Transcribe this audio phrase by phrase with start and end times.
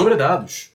[0.00, 0.70] sobre dados.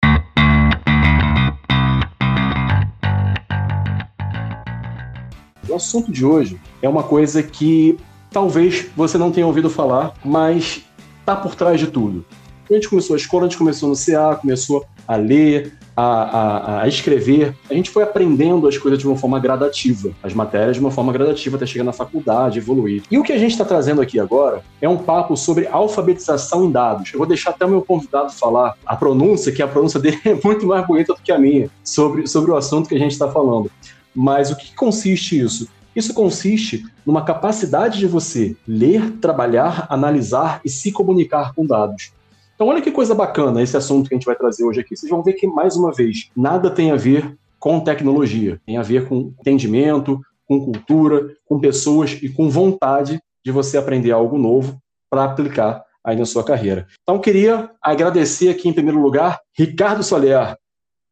[5.68, 7.98] O assunto de hoje é uma coisa que
[8.30, 10.86] talvez você não tenha ouvido falar, mas
[11.22, 12.23] está por trás de tudo.
[12.70, 16.82] A gente começou a escola, a gente começou no CA, começou a ler, a, a,
[16.82, 20.82] a, escrever, a gente foi aprendendo as coisas de uma forma gradativa, as matérias de
[20.82, 23.04] uma forma gradativa até chegar na faculdade, evoluir.
[23.09, 26.71] E o que a gente está trazendo aqui agora é um papo sobre alfabetização em
[26.71, 27.13] dados.
[27.13, 30.38] Eu vou deixar até o meu convidado falar a pronúncia, que a pronúncia dele é
[30.44, 33.30] muito mais bonita do que a minha, sobre, sobre o assunto que a gente está
[33.32, 33.71] falando.
[34.13, 35.68] Mas o que consiste isso?
[35.96, 42.12] Isso consiste numa capacidade de você ler, trabalhar, analisar e se comunicar com dados.
[42.55, 44.96] Então, olha que coisa bacana esse assunto que a gente vai trazer hoje aqui.
[44.96, 48.82] Vocês vão ver que, mais uma vez, nada tem a ver com tecnologia, tem a
[48.82, 54.82] ver com entendimento, com cultura, com pessoas e com vontade de você aprender algo novo
[55.10, 56.88] para aplicar aí na sua carreira.
[57.04, 60.57] Então, queria agradecer aqui, em primeiro lugar, Ricardo Soler.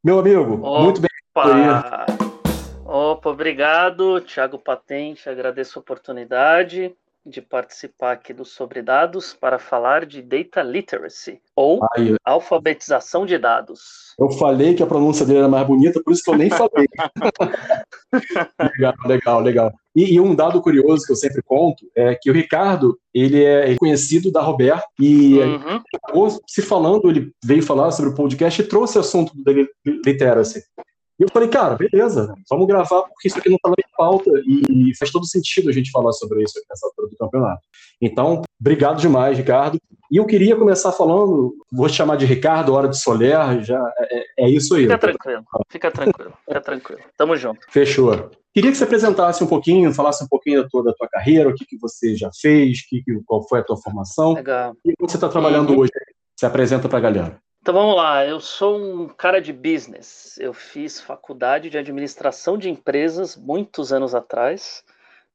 [0.02, 0.82] Meu amigo, Opa.
[0.82, 1.10] muito bem.
[2.86, 6.95] Opa, obrigado, Thiago Patente, agradeço a oportunidade
[7.26, 13.38] de participar aqui do Sobre Dados para falar de Data Literacy, ou Ai, alfabetização de
[13.38, 14.14] dados.
[14.20, 16.88] Eu falei que a pronúncia dele era mais bonita, por isso que eu nem falei.
[18.78, 19.74] legal, legal, legal.
[19.96, 23.76] E, e, um dado curioso que eu sempre conto é que o Ricardo, ele é
[23.76, 26.38] conhecido da Roberto, e uhum.
[26.48, 29.70] se falando, ele veio falar sobre o podcast e trouxe o assunto do Data
[30.06, 30.64] Literacy.
[31.19, 34.95] E eu falei, cara, beleza, vamos gravar porque isso aqui não estava em pauta e
[34.97, 37.61] faz todo sentido a gente falar sobre isso nessa altura do campeonato.
[38.02, 39.78] Então, obrigado demais, Ricardo.
[40.11, 44.45] E eu queria começar falando, vou te chamar de Ricardo, hora de Soler, já é,
[44.45, 44.83] é isso aí.
[44.83, 47.02] Fica tranquilo, fica tranquilo, fica tranquilo.
[47.17, 47.59] Tamo junto.
[47.70, 48.30] Fechou.
[48.53, 51.55] Queria que você apresentasse um pouquinho, falasse um pouquinho da tua, da tua carreira, o
[51.55, 54.33] que, que você já fez, que, qual foi a tua formação.
[54.33, 54.75] Legal.
[54.86, 55.80] E como você está trabalhando uhum.
[55.80, 55.92] hoje.
[56.38, 57.39] Se apresenta para a galera.
[57.64, 60.38] Então vamos lá, eu sou um cara de business.
[60.38, 64.83] Eu fiz faculdade de administração de empresas muitos anos atrás.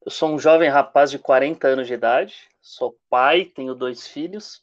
[0.04, 4.62] Eu sou um jovem rapaz de 40 anos de idade, sou pai, tenho dois filhos.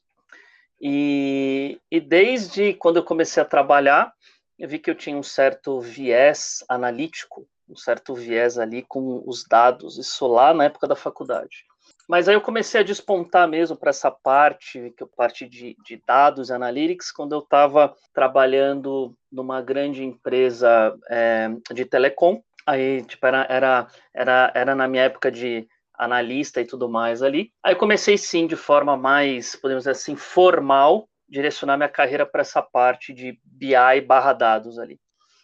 [0.79, 4.13] E, e desde quando eu comecei a trabalhar,
[4.59, 9.43] eu vi que eu tinha um certo viés analítico, um certo viés ali com os
[9.43, 11.65] dados, isso lá na época da faculdade.
[12.07, 16.01] Mas aí eu comecei a despontar mesmo para essa parte, que eu parte de, de
[16.05, 22.41] dados analytics, quando eu estava trabalhando numa grande empresa é, de telecom.
[22.65, 25.67] Aí, tipo, era, era, era, era na minha época de
[25.97, 27.51] analista e tudo mais ali.
[27.63, 32.41] Aí eu comecei sim, de forma mais, podemos dizer assim, formal, direcionar minha carreira para
[32.41, 34.99] essa parte de BI barra dados ali.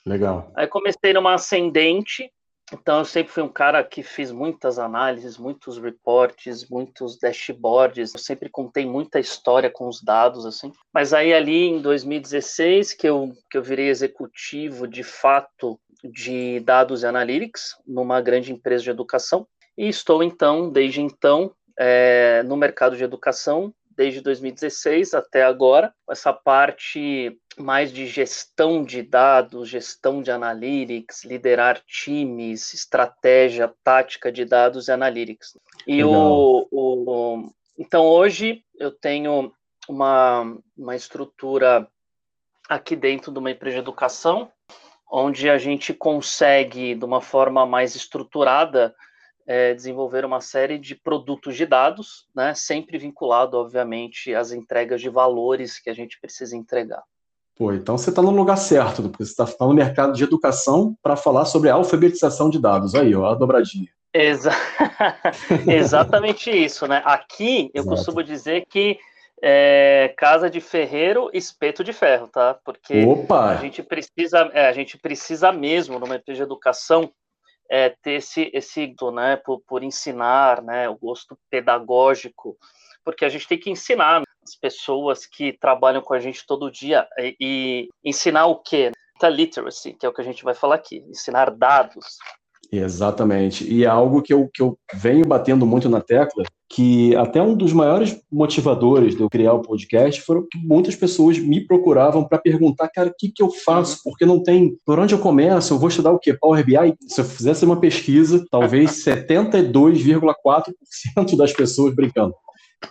[0.05, 0.51] Legal.
[0.55, 2.31] Aí comecei numa ascendente,
[2.73, 8.13] então, eu sempre fui um cara que fiz muitas análises, muitos reportes, muitos dashboards.
[8.13, 10.71] Eu sempre contei muita história com os dados, assim.
[10.93, 17.03] Mas aí, ali em 2016, que eu, que eu virei executivo de fato de dados
[17.03, 19.45] e analytics numa grande empresa de educação.
[19.77, 26.33] E estou, então, desde então, é, no mercado de educação, desde 2016 até agora, essa
[26.33, 34.87] parte mais de gestão de dados, gestão de analytics, liderar times, estratégia, tática de dados
[34.87, 35.57] e analytics.
[35.85, 39.53] E o, o, então hoje eu tenho
[39.87, 41.87] uma, uma estrutura
[42.69, 44.51] aqui dentro de uma empresa de educação,
[45.11, 48.95] onde a gente consegue, de uma forma mais estruturada,
[49.45, 55.09] é, desenvolver uma série de produtos de dados, né, sempre vinculado, obviamente, às entregas de
[55.09, 57.03] valores que a gente precisa entregar.
[57.61, 60.97] Pô, então você está no lugar certo, porque você está tá no mercado de educação
[60.99, 62.95] para falar sobre a alfabetização de dados.
[62.95, 63.87] Aí, ó, a dobradinha.
[64.11, 64.49] Exa
[65.69, 67.03] Exatamente isso, né?
[67.05, 67.95] Aqui eu Exato.
[67.95, 68.97] costumo dizer que
[69.43, 72.57] é, casa de ferreiro, espeto de ferro, tá?
[72.65, 73.51] Porque Opa.
[73.51, 77.11] a gente precisa, é, a gente precisa mesmo numa empresa de educação
[77.69, 82.57] é, ter esse, esse né, por, por ensinar, né, o gosto pedagógico,
[83.05, 87.07] porque a gente tem que ensinar as pessoas que trabalham com a gente todo dia
[87.17, 88.91] e, e ensinar o quê?
[89.21, 92.17] A literacy, que é o que a gente vai falar aqui, ensinar dados,
[92.71, 93.69] Exatamente.
[93.69, 97.53] E é algo que eu, que eu venho batendo muito na tecla, que até um
[97.53, 102.37] dos maiores motivadores de eu criar o podcast foram que muitas pessoas me procuravam para
[102.37, 103.99] perguntar, cara, o que, que eu faço?
[104.05, 104.77] Porque não tem.
[104.85, 105.73] Por onde eu começo?
[105.73, 106.33] Eu vou estudar o quê?
[106.33, 106.95] Power BI?
[107.09, 112.33] Se eu fizesse uma pesquisa, talvez 72,4% das pessoas brincando.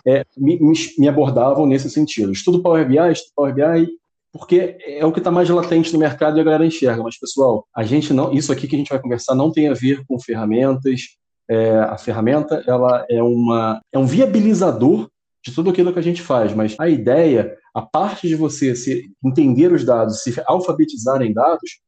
[0.05, 0.59] É, me,
[0.97, 2.31] me, abordavam nesse sentido.
[2.31, 3.87] Estudo Power BI, estudo Power BI,
[4.31, 7.03] porque é o que está mais latente no mercado e a galera enxerga.
[7.03, 9.73] Mas, pessoal, a gente não, isso aqui que a gente vai conversar não tem a
[9.73, 11.01] ver com ferramentas.
[11.49, 15.09] É, a ferramenta ela é, uma, é um viabilizador
[15.43, 19.11] de tudo aquilo que a gente faz, mas a ideia, a parte de você se
[19.25, 21.81] entender os dados, se alfabetizar em dados,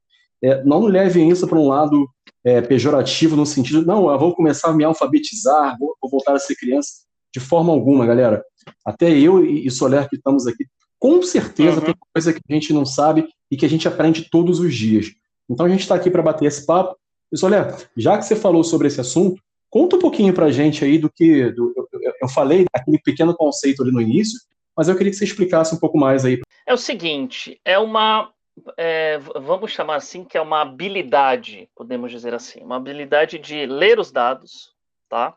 [0.43, 2.07] é, não levem isso para um lado
[2.43, 6.39] é, pejorativo no sentido, não, eu vou começar a me alfabetizar, vou, vou, voltar a
[6.39, 6.91] ser criança,
[7.33, 8.43] de forma alguma, galera.
[8.85, 10.65] Até eu e, Soler que estamos aqui,
[10.99, 11.85] com certeza uhum.
[11.85, 15.11] tem coisa que a gente não sabe e que a gente aprende todos os dias.
[15.49, 16.95] Então a gente está aqui para bater esse papo.
[17.31, 20.85] E Soler, já que você falou sobre esse assunto, conta um pouquinho para a gente
[20.85, 24.39] aí do que do, eu, eu falei aquele pequeno conceito ali no início,
[24.77, 26.39] mas eu queria que você explicasse um pouco mais aí.
[26.65, 28.31] É o seguinte, é uma
[28.77, 33.99] é, vamos chamar assim, que é uma habilidade, podemos dizer assim, uma habilidade de ler
[33.99, 34.73] os dados,
[35.09, 35.35] tá?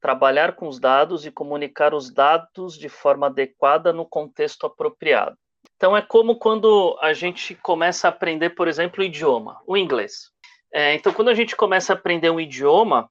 [0.00, 5.36] Trabalhar com os dados e comunicar os dados de forma adequada no contexto apropriado.
[5.76, 10.30] Então é como quando a gente começa a aprender, por exemplo, o idioma, o inglês.
[10.72, 13.10] É, então quando a gente começa a aprender um idioma,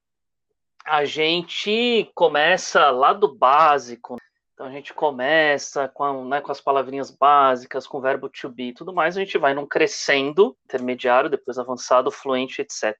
[0.85, 4.17] a gente começa lá do básico,
[4.53, 8.69] então a gente começa com, né, com as palavrinhas básicas, com o verbo to be
[8.69, 12.95] e tudo mais, a gente vai num crescendo, intermediário, depois avançado, fluente, etc.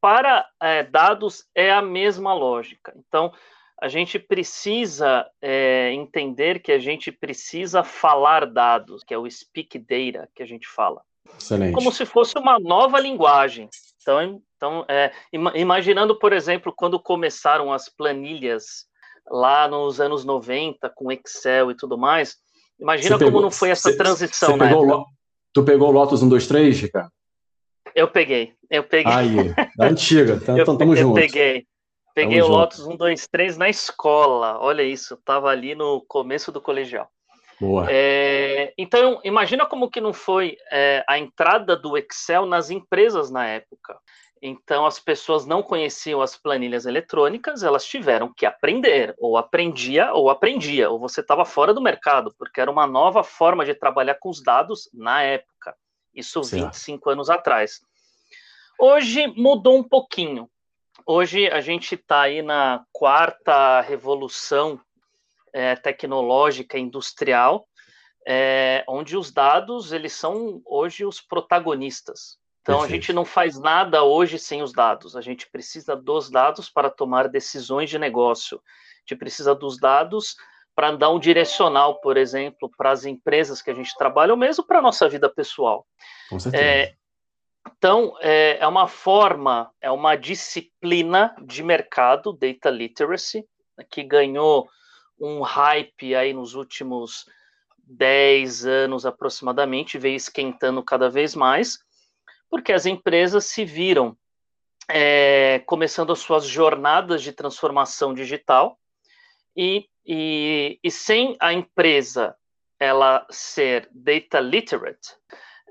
[0.00, 2.94] Para é, dados é a mesma lógica.
[2.96, 3.32] Então
[3.80, 9.78] a gente precisa é, entender que a gente precisa falar dados, que é o speak
[9.78, 11.00] data que a gente fala.
[11.38, 11.74] Excelente.
[11.74, 13.68] Como se fosse uma nova linguagem.
[14.02, 15.12] Então, então é,
[15.54, 18.86] imaginando, por exemplo, quando começaram as planilhas
[19.30, 22.36] lá nos anos 90, com Excel e tudo mais.
[22.78, 24.70] Imagina como pegou, não foi essa cê, transição, né?
[25.52, 27.10] Tu pegou o Lotus 123, Ricardo?
[27.94, 29.12] Eu peguei, eu peguei.
[29.12, 29.34] Aí,
[29.76, 31.18] da antiga, então eu, tamo junto.
[31.18, 31.66] Eu peguei.
[32.14, 37.08] Peguei tamo o Lotus 123 na escola, olha isso, tava ali no começo do colegial.
[37.60, 37.86] Boa.
[37.90, 43.46] É, então, imagina como que não foi é, a entrada do Excel nas empresas na
[43.46, 43.98] época.
[44.42, 50.30] Então, as pessoas não conheciam as planilhas eletrônicas, elas tiveram que aprender, ou aprendia, ou
[50.30, 54.30] aprendia, ou você estava fora do mercado, porque era uma nova forma de trabalhar com
[54.30, 55.76] os dados na época.
[56.14, 56.66] Isso certo.
[56.66, 57.80] 25 anos atrás.
[58.78, 60.50] Hoje mudou um pouquinho.
[61.06, 64.80] Hoje a gente está aí na quarta revolução
[65.52, 67.66] é, tecnológica industrial,
[68.26, 72.38] é, onde os dados eles são hoje os protagonistas.
[72.62, 72.92] Então Perfeito.
[72.92, 75.16] a gente não faz nada hoje sem os dados.
[75.16, 78.58] A gente precisa dos dados para tomar decisões de negócio.
[78.58, 80.36] A gente precisa dos dados
[80.80, 84.64] para dar um direcional, por exemplo, para as empresas que a gente trabalha, ou mesmo
[84.66, 85.86] para a nossa vida pessoal.
[86.30, 86.64] Com certeza.
[86.64, 86.94] É,
[87.76, 93.44] então, é, é, uma forma, é uma disciplina de mercado, data literacy,
[93.90, 94.70] que ganhou
[95.20, 97.26] um hype aí nos últimos
[97.86, 101.78] 10 anos aproximadamente, veio esquentando cada vez mais
[102.48, 104.16] porque as empresas se viram
[104.88, 108.79] é, começando as suas jornadas de transformação digital
[109.60, 112.34] e, e, e sem a empresa
[112.78, 115.14] ela ser data literate,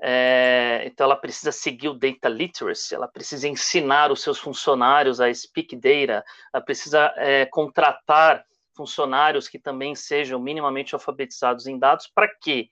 [0.00, 5.34] é, então ela precisa seguir o data literacy, ela precisa ensinar os seus funcionários a
[5.34, 8.44] speak data, ela precisa é, contratar
[8.76, 12.06] funcionários que também sejam minimamente alfabetizados em dados.
[12.06, 12.70] Para quê?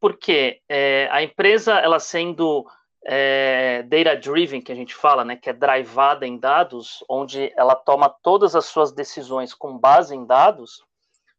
[0.00, 2.66] Porque é, a empresa, ela sendo
[3.06, 8.08] é, data-driven, que a gente fala, né, que é drivada em dados, onde ela toma
[8.08, 10.82] todas as suas decisões com base em dados,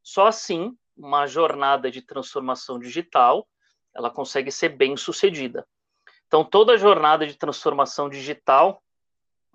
[0.03, 3.47] só assim uma jornada de transformação digital
[3.95, 5.65] ela consegue ser bem sucedida.
[6.27, 8.83] Então, toda jornada de transformação digital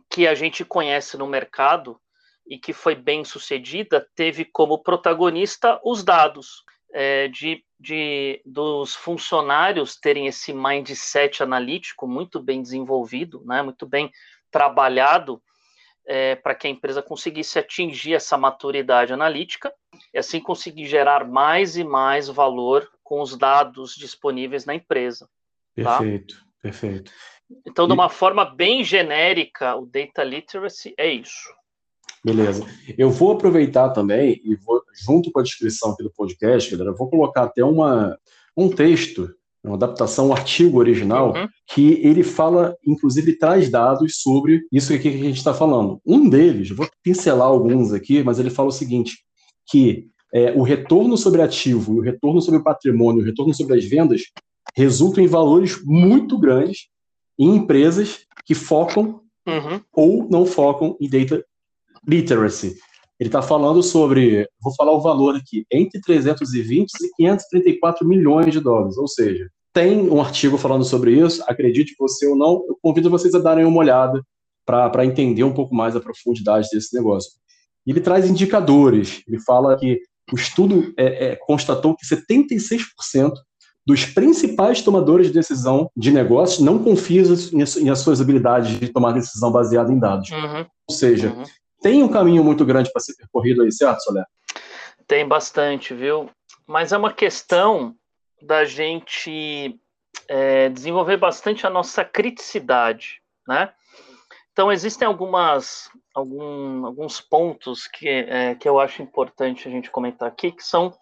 [0.08, 2.00] que a gente conhece no mercado
[2.46, 9.96] e que foi bem sucedida teve como protagonista os dados é, de, de, dos funcionários
[9.96, 14.12] terem esse mindset analítico muito bem desenvolvido, né, muito bem
[14.50, 15.42] trabalhado,
[16.06, 19.72] é, para que a empresa conseguisse atingir essa maturidade analítica
[20.12, 25.28] e assim conseguir gerar mais e mais valor com os dados disponíveis na empresa.
[25.82, 25.98] Tá?
[25.98, 26.46] Perfeito, tá?
[26.60, 27.12] perfeito.
[27.66, 31.52] Então, de uma forma bem genérica, o data literacy é isso.
[32.24, 32.64] Beleza.
[32.98, 36.96] Eu vou aproveitar também e vou, junto com a descrição aqui do podcast, galera, eu
[36.96, 38.18] vou colocar até uma,
[38.56, 39.30] um texto,
[39.64, 41.48] uma adaptação, um artigo original, uhum.
[41.72, 46.00] que ele fala, inclusive, traz dados sobre isso aqui que a gente está falando.
[46.06, 49.18] Um deles, vou pincelar alguns aqui, mas ele fala o seguinte,
[49.66, 53.84] que é, o retorno sobre ativo, o retorno sobre o patrimônio, o retorno sobre as
[53.84, 54.22] vendas
[54.76, 56.88] resultam em valores muito grandes
[57.38, 59.80] em empresas que focam uhum.
[59.92, 61.44] ou não focam em data
[62.06, 62.76] literacy.
[63.18, 68.60] Ele está falando sobre, vou falar o valor aqui, entre 320 e 534 milhões de
[68.60, 68.96] dólares.
[68.96, 73.34] Ou seja, tem um artigo falando sobre isso, acredite você ou não, eu convido vocês
[73.34, 74.22] a darem uma olhada
[74.64, 77.32] para entender um pouco mais a profundidade desse negócio.
[77.86, 80.00] Ele traz indicadores, ele fala que
[80.32, 83.32] o estudo é, é, constatou que 76%
[83.86, 89.12] dos principais tomadores de decisão de negócios não confiam em, as suas habilidades de tomar
[89.12, 90.30] decisão baseada em dados.
[90.30, 90.66] Uhum.
[90.88, 91.42] Ou seja, uhum.
[91.80, 94.24] Tem um caminho muito grande para ser percorrido aí, certo, Soler?
[95.06, 96.30] Tem bastante, viu?
[96.66, 97.94] Mas é uma questão
[98.40, 99.78] da gente
[100.28, 103.72] é, desenvolver bastante a nossa criticidade, né?
[104.52, 110.28] Então, existem algumas, algum, alguns pontos que, é, que eu acho importante a gente comentar
[110.28, 110.92] aqui, que são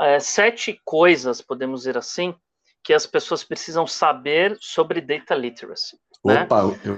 [0.00, 2.34] é, sete coisas, podemos dizer assim,
[2.82, 5.98] que as pessoas precisam saber sobre data literacy.
[6.24, 6.44] Né?
[6.44, 6.80] Opa, né?
[6.84, 6.97] eu...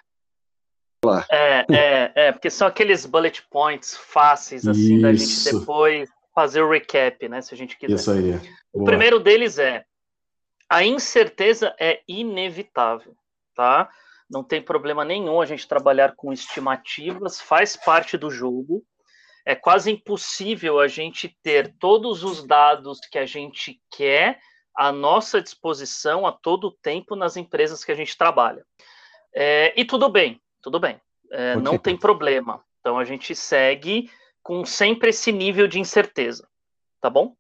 [1.31, 5.03] É, é, é, porque são aqueles bullet points fáceis, assim, Isso.
[5.03, 7.95] da gente depois fazer o recap, né, se a gente quiser.
[7.95, 8.39] Isso aí.
[8.73, 9.85] O primeiro deles é
[10.71, 13.17] a incerteza é inevitável,
[13.57, 13.91] tá?
[14.31, 18.85] Não tem problema nenhum a gente trabalhar com estimativas, faz parte do jogo,
[19.45, 24.39] é quase impossível a gente ter todos os dados que a gente quer
[24.77, 28.65] à nossa disposição a todo tempo nas empresas que a gente trabalha.
[29.35, 31.01] É, e tudo bem, tudo bem,
[31.31, 32.63] é, não tem problema.
[32.81, 34.11] Então a gente segue
[34.43, 36.49] com sempre esse nível de incerteza,
[37.01, 37.35] tá bom?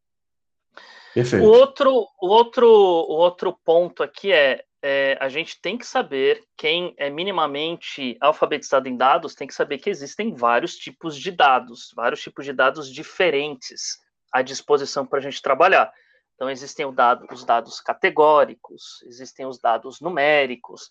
[1.15, 1.45] Perfeito.
[1.45, 6.43] O outro, o outro, o outro ponto aqui é é, a gente tem que saber,
[6.57, 11.93] quem é minimamente alfabetizado em dados, tem que saber que existem vários tipos de dados,
[11.95, 13.99] vários tipos de dados diferentes
[14.33, 15.93] à disposição para a gente trabalhar.
[16.35, 20.89] Então, existem dado, os dados categóricos, existem os dados numéricos,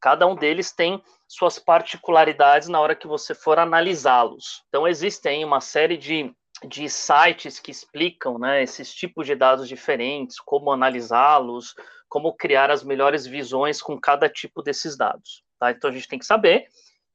[0.00, 4.62] cada um deles tem suas particularidades na hora que você for analisá-los.
[4.68, 6.34] Então, existem uma série de
[6.66, 11.74] de sites que explicam né, esses tipos de dados diferentes, como analisá-los,
[12.08, 15.42] como criar as melhores visões com cada tipo desses dados.
[15.58, 15.70] Tá?
[15.70, 16.66] Então a gente tem que saber,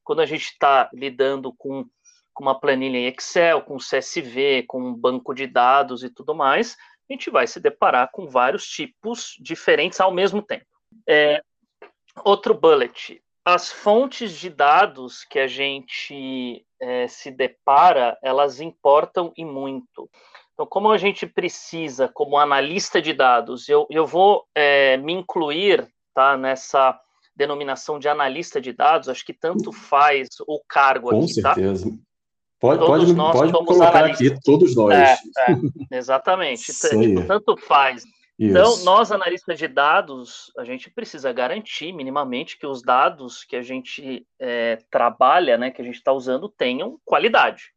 [0.03, 1.86] quando a gente está lidando com,
[2.34, 6.75] com uma planilha em Excel, com CSV, com um banco de dados e tudo mais,
[7.10, 10.65] a gente vai se deparar com vários tipos diferentes ao mesmo tempo.
[11.08, 11.44] É,
[12.24, 19.45] outro bullet, as fontes de dados que a gente é, se depara, elas importam e
[19.45, 20.10] muito.
[20.53, 25.88] Então, como a gente precisa, como analista de dados, eu, eu vou é, me incluir
[26.13, 27.00] tá, nessa
[27.36, 31.53] denominação de analista de dados, acho que tanto faz o cargo Com aqui, tá?
[31.53, 31.89] certeza.
[31.89, 31.98] Tá?
[32.57, 34.31] Pode, pode, pode colocar analistas.
[34.31, 34.93] aqui, todos nós.
[34.93, 35.17] É,
[35.91, 36.72] é, exatamente.
[36.72, 38.03] Tipo, tanto faz
[38.38, 38.51] Isso.
[38.51, 43.62] Então, nós, analistas de dados, a gente precisa garantir minimamente que os dados que a
[43.62, 47.72] gente é, trabalha, né, que a gente está usando, tenham qualidade.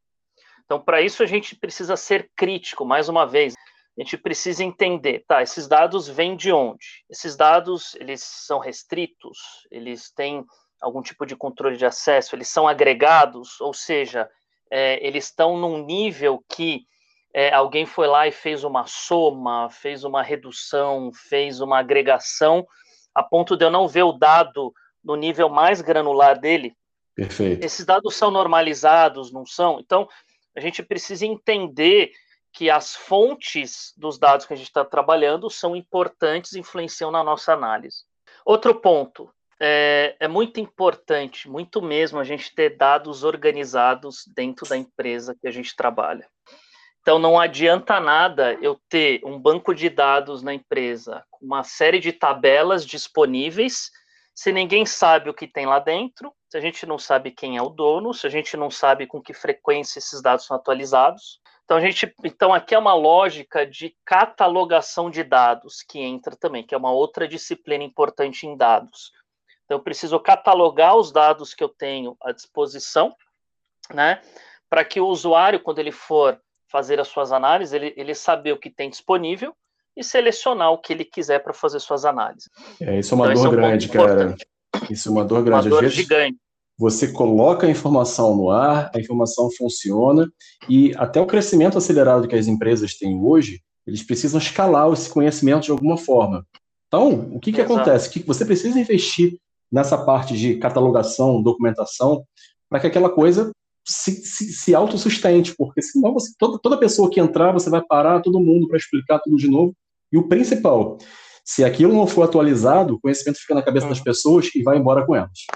[0.64, 3.54] Então, para isso, a gente precisa ser crítico, mais uma vez.
[3.96, 7.04] A gente precisa entender, tá, esses dados vêm de onde?
[7.08, 9.66] Esses dados, eles são restritos?
[9.70, 10.44] Eles têm
[10.80, 12.34] algum tipo de controle de acesso?
[12.34, 13.60] Eles são agregados?
[13.60, 14.28] Ou seja,
[14.70, 16.84] é, eles estão num nível que
[17.32, 22.66] é, alguém foi lá e fez uma soma, fez uma redução, fez uma agregação,
[23.14, 24.72] a ponto de eu não ver o dado
[25.04, 26.74] no nível mais granular dele.
[27.14, 27.64] Perfeito.
[27.64, 29.80] Esses dados são normalizados, não são?
[29.80, 30.08] Então,
[30.56, 32.12] a gente precisa entender
[32.52, 37.22] que as fontes dos dados que a gente está trabalhando são importantes e influenciam na
[37.22, 38.04] nossa análise.
[38.44, 39.30] Outro ponto,
[39.60, 45.46] é, é, muito importante, muito mesmo, a gente ter dados organizados dentro da empresa que
[45.46, 46.26] a gente trabalha.
[47.08, 51.98] Então não adianta nada eu ter um banco de dados na empresa com uma série
[51.98, 53.90] de tabelas disponíveis,
[54.34, 57.62] se ninguém sabe o que tem lá dentro, se a gente não sabe quem é
[57.62, 61.40] o dono, se a gente não sabe com que frequência esses dados são atualizados.
[61.64, 66.62] Então a gente, então aqui é uma lógica de catalogação de dados que entra também,
[66.62, 69.12] que é uma outra disciplina importante em dados.
[69.64, 73.16] Então eu preciso catalogar os dados que eu tenho à disposição,
[73.94, 74.20] né,
[74.68, 76.38] para que o usuário quando ele for
[76.70, 79.54] fazer as suas análises, ele, ele saber o que tem disponível
[79.96, 82.48] e selecionar o que ele quiser para fazer suas análises.
[82.80, 84.36] É, isso é uma então, dor é um grande, cara.
[84.90, 85.66] Isso é uma dor grande.
[85.66, 86.36] Uma dor Às vezes, gigante.
[86.78, 90.30] Você coloca a informação no ar, a informação funciona,
[90.68, 95.64] e até o crescimento acelerado que as empresas têm hoje, eles precisam escalar esse conhecimento
[95.64, 96.46] de alguma forma.
[96.86, 98.08] Então, o que, que acontece?
[98.08, 99.38] Que você precisa investir
[99.72, 102.24] nessa parte de catalogação, documentação,
[102.68, 103.50] para que aquela coisa
[103.88, 108.20] se, se, se autossustente, porque senão você, toda, toda pessoa que entrar, você vai parar
[108.20, 109.74] todo mundo para explicar tudo de novo.
[110.12, 110.98] E o principal,
[111.42, 113.92] se aquilo não for atualizado, o conhecimento fica na cabeça uhum.
[113.92, 115.46] das pessoas e vai embora com elas.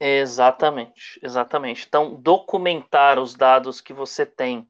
[0.00, 1.84] Exatamente, exatamente.
[1.86, 4.66] Então, documentar os dados que você tem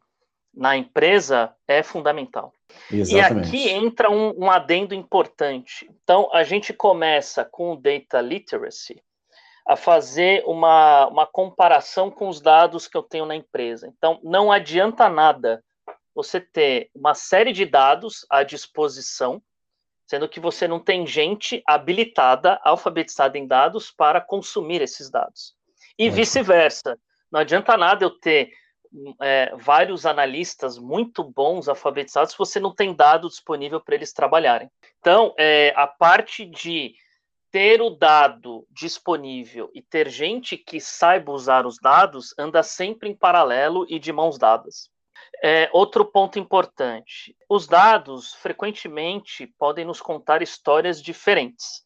[0.55, 2.53] na empresa é fundamental.
[2.93, 3.57] Exatamente.
[3.57, 5.91] E aqui entra um, um adendo importante.
[6.03, 9.03] Então, a gente começa com o data literacy,
[9.67, 13.89] a fazer uma, uma comparação com os dados que eu tenho na empresa.
[13.89, 15.65] Então, não adianta nada
[16.15, 19.43] você ter uma série de dados à disposição,
[20.07, 25.55] sendo que você não tem gente habilitada, alfabetizada em dados para consumir esses dados.
[25.99, 26.99] E vice-versa.
[27.33, 28.51] Não adianta nada eu ter
[29.21, 34.71] é, vários analistas muito bons alfabetizados se você não tem dado disponível para eles trabalharem.
[35.01, 36.95] Então, é, a parte de
[37.55, 43.15] ter o dado disponível e ter gente que saiba usar os dados anda sempre em
[43.15, 44.91] paralelo e de mãos dadas.
[45.41, 51.85] É, outro ponto importante: os dados frequentemente podem nos contar histórias diferentes.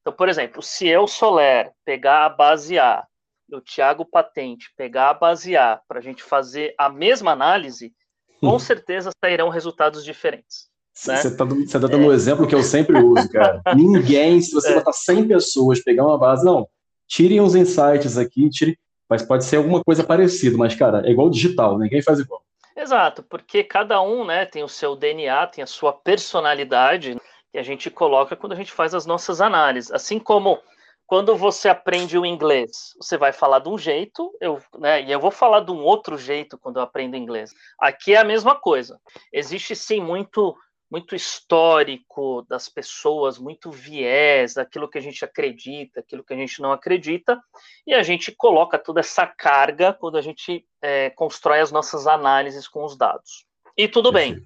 [0.00, 3.06] Então, por exemplo, se eu, Soler, pegar a base A
[3.46, 7.92] e o Tiago Patente pegar a base A para a gente fazer a mesma análise,
[8.40, 8.58] com hum.
[8.58, 10.69] certeza sairão resultados diferentes.
[11.06, 11.16] Né?
[11.16, 12.06] Você está tá dando é.
[12.08, 13.62] um exemplo que eu sempre uso, cara.
[13.74, 14.74] Ninguém, se você é.
[14.74, 16.68] botar 100 pessoas, pegar uma base, não,
[17.06, 18.78] tirem os insights aqui, tire,
[19.08, 22.42] mas pode ser alguma coisa parecida, mas, cara, é igual digital, ninguém faz igual.
[22.76, 27.16] Exato, porque cada um né, tem o seu DNA, tem a sua personalidade
[27.50, 29.90] que a gente coloca quando a gente faz as nossas análises.
[29.90, 30.58] Assim como
[31.06, 35.18] quando você aprende o inglês, você vai falar de um jeito, eu, né, e eu
[35.18, 37.50] vou falar de um outro jeito quando eu aprendo inglês.
[37.80, 38.96] Aqui é a mesma coisa.
[39.32, 40.56] Existe sim muito
[40.90, 46.60] muito histórico das pessoas, muito viés daquilo que a gente acredita, aquilo que a gente
[46.60, 47.40] não acredita,
[47.86, 52.66] e a gente coloca toda essa carga quando a gente é, constrói as nossas análises
[52.66, 53.46] com os dados.
[53.76, 54.42] E tudo bem.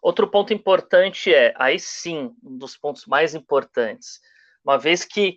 [0.00, 4.20] Outro ponto importante é, aí sim, um dos pontos mais importantes,
[4.64, 5.36] uma vez que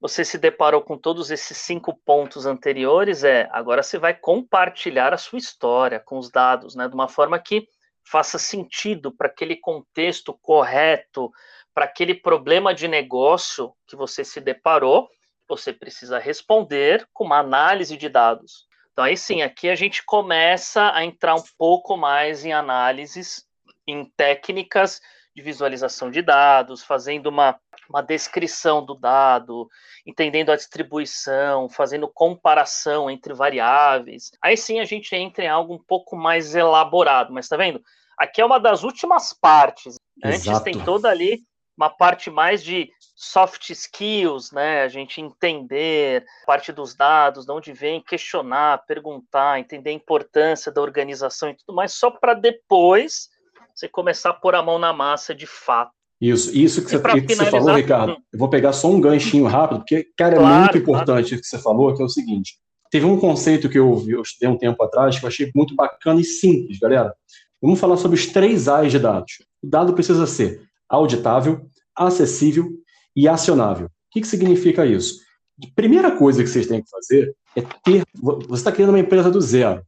[0.00, 5.18] você se deparou com todos esses cinco pontos anteriores, é agora você vai compartilhar a
[5.18, 7.66] sua história com os dados, né, de uma forma que
[8.04, 11.32] faça sentido para aquele contexto correto,
[11.74, 15.08] para aquele problema de negócio que você se deparou,
[15.48, 18.66] você precisa responder com uma análise de dados.
[18.92, 23.44] Então, aí sim, aqui a gente começa a entrar um pouco mais em análises,
[23.86, 25.00] em técnicas
[25.34, 29.68] de visualização de dados, fazendo uma, uma descrição do dado,
[30.06, 34.30] entendendo a distribuição, fazendo comparação entre variáveis.
[34.42, 37.82] Aí sim a gente entra em algo um pouco mais elaborado, mas tá vendo?
[38.18, 39.96] Aqui é uma das últimas partes.
[40.22, 40.58] Exato.
[40.58, 41.42] Antes tem toda ali
[41.76, 44.82] uma parte mais de soft skills, né?
[44.82, 50.80] A gente entender parte dos dados, de onde vem, questionar, perguntar, entender a importância da
[50.80, 53.28] organização e tudo mais, só para depois
[53.74, 55.92] você começar a pôr a mão na massa de fato.
[56.24, 59.80] Isso, isso que, você, que você, falou, Ricardo, eu vou pegar só um ganchinho rápido,
[59.80, 61.36] porque, cara, é claro, muito importante claro.
[61.36, 62.54] o que você falou, que é o seguinte.
[62.90, 66.22] Teve um conceito que eu, eu estudei um tempo atrás que eu achei muito bacana
[66.22, 67.14] e simples, galera.
[67.60, 69.32] Vamos falar sobre os três A's de dados.
[69.62, 72.70] O dado precisa ser auditável, acessível
[73.14, 73.88] e acionável.
[73.88, 75.18] O que, que significa isso?
[75.62, 78.02] A primeira coisa que vocês têm que fazer é ter.
[78.14, 79.82] Você está criando uma empresa do zero.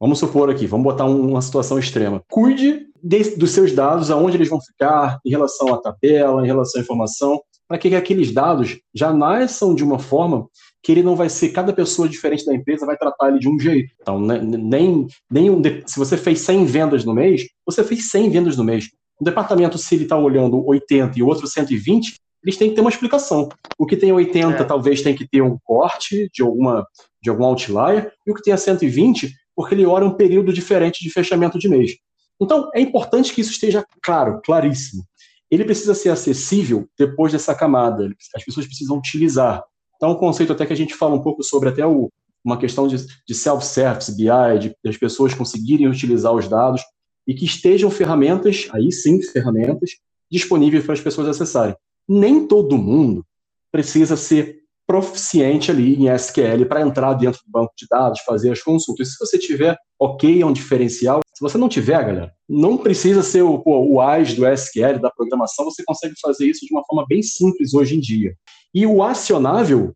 [0.00, 2.22] Vamos supor aqui, vamos botar uma situação extrema.
[2.30, 6.80] Cuide de, dos seus dados, aonde eles vão ficar, em relação à tabela, em relação
[6.80, 10.48] à informação, para que aqueles dados já nasçam de uma forma
[10.82, 13.58] que ele não vai ser, cada pessoa diferente da empresa vai tratar ele de um
[13.58, 13.92] jeito.
[14.00, 18.30] Então, né, nem, nem um, se você fez 100 vendas no mês, você fez 100
[18.30, 18.88] vendas no mês.
[19.20, 22.80] Um departamento, se ele está olhando 80 e o outro 120, eles têm que ter
[22.80, 23.48] uma explicação.
[23.76, 24.64] O que tem 80 é.
[24.64, 26.86] talvez tem que ter um corte de alguma
[27.20, 31.02] de algum outlier, e o que tem a 120 porque ele olha um período diferente
[31.02, 31.96] de fechamento de mês.
[32.40, 35.02] Então, é importante que isso esteja claro, claríssimo.
[35.50, 38.08] Ele precisa ser acessível depois dessa camada.
[38.36, 39.64] As pessoas precisam utilizar.
[39.96, 42.08] Então, um conceito até que a gente fala um pouco sobre até o,
[42.44, 46.80] uma questão de, de self-service, BI, de, de as pessoas conseguirem utilizar os dados
[47.26, 49.90] e que estejam ferramentas, aí sim, ferramentas,
[50.30, 51.74] disponíveis para as pessoas acessarem.
[52.08, 53.26] Nem todo mundo
[53.72, 58.62] precisa ser proficiente ali em SQL para entrar dentro do banco de dados, fazer as
[58.62, 59.12] consultas.
[59.12, 61.20] Se você tiver ok, é um diferencial.
[61.34, 65.10] Se você não tiver, galera, não precisa ser o, pô, o AS do SQL, da
[65.10, 68.34] programação, você consegue fazer isso de uma forma bem simples hoje em dia.
[68.74, 69.92] E o acionável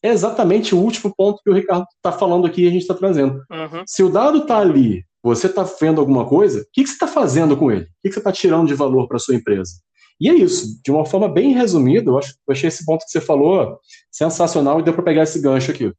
[0.00, 2.94] é exatamente o último ponto que o Ricardo está falando aqui e a gente está
[2.94, 3.42] trazendo.
[3.50, 3.82] Uhum.
[3.84, 7.08] Se o dado está ali, você está vendo alguma coisa, o que, que você está
[7.08, 7.82] fazendo com ele?
[7.82, 9.72] O que, que você está tirando de valor para a sua empresa?
[10.20, 13.10] E é isso, de uma forma bem resumida, eu, acho, eu achei esse ponto que
[13.10, 13.78] você falou
[14.10, 15.92] sensacional e deu para pegar esse gancho aqui.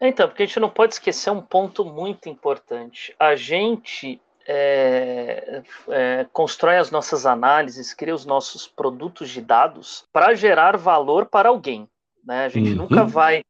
[0.00, 3.12] Então, porque a gente não pode esquecer um ponto muito importante.
[3.18, 10.34] A gente é, é, constrói as nossas análises, cria os nossos produtos de dados para
[10.34, 11.88] gerar valor para alguém.
[12.24, 12.44] Né?
[12.44, 12.76] A gente uhum.
[12.76, 13.42] nunca vai,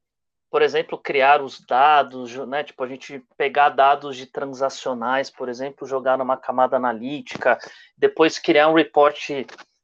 [0.50, 2.64] por exemplo, criar os dados, né?
[2.64, 7.58] tipo, a gente pegar dados de transacionais, por exemplo, jogar numa camada analítica,
[7.96, 9.30] depois criar um report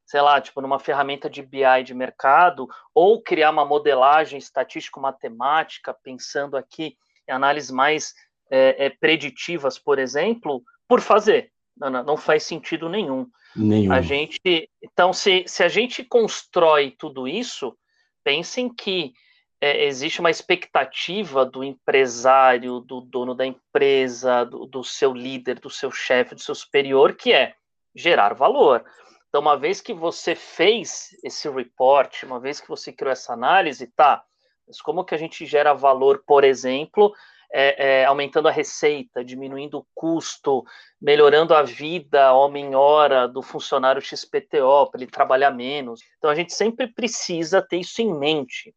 [0.05, 6.55] sei lá, tipo, numa ferramenta de BI de mercado, ou criar uma modelagem estatístico-matemática, pensando
[6.55, 6.95] aqui
[7.27, 8.13] em análises mais
[8.49, 11.51] é, é, preditivas, por exemplo, por fazer.
[11.75, 13.27] Não, não, não faz sentido nenhum.
[13.55, 13.91] Nenhum.
[13.91, 17.75] A gente, então, se, se a gente constrói tudo isso,
[18.23, 19.13] pensem que
[19.61, 25.69] é, existe uma expectativa do empresário, do dono da empresa, do, do seu líder, do
[25.69, 27.55] seu chefe, do seu superior, que é
[27.95, 28.85] gerar valor.
[29.29, 33.87] Então, uma vez que você fez esse report, uma vez que você criou essa análise,
[33.87, 34.23] tá,
[34.67, 37.13] mas como que a gente gera valor, por exemplo,
[37.51, 40.63] é, é, aumentando a receita, diminuindo o custo,
[41.01, 46.01] melhorando a vida homem-hora do funcionário XPTO, para ele trabalhar menos.
[46.17, 48.73] Então a gente sempre precisa ter isso em mente,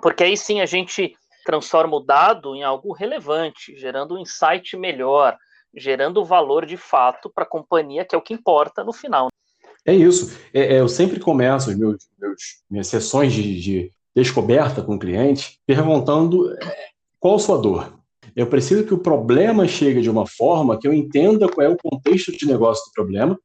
[0.00, 5.36] porque aí sim a gente transforma o dado em algo relevante, gerando um insight melhor,
[5.74, 9.28] gerando valor de fato para a companhia, que é o que importa no final.
[9.84, 10.36] É isso.
[10.52, 15.60] É, é, eu sempre começo meus, meus, minhas sessões de, de descoberta com o cliente
[15.64, 16.88] perguntando é,
[17.20, 17.96] qual a sua dor.
[18.34, 21.76] Eu preciso que o problema chegue de uma forma que eu entenda qual é o
[21.76, 23.38] contexto de negócio do problema,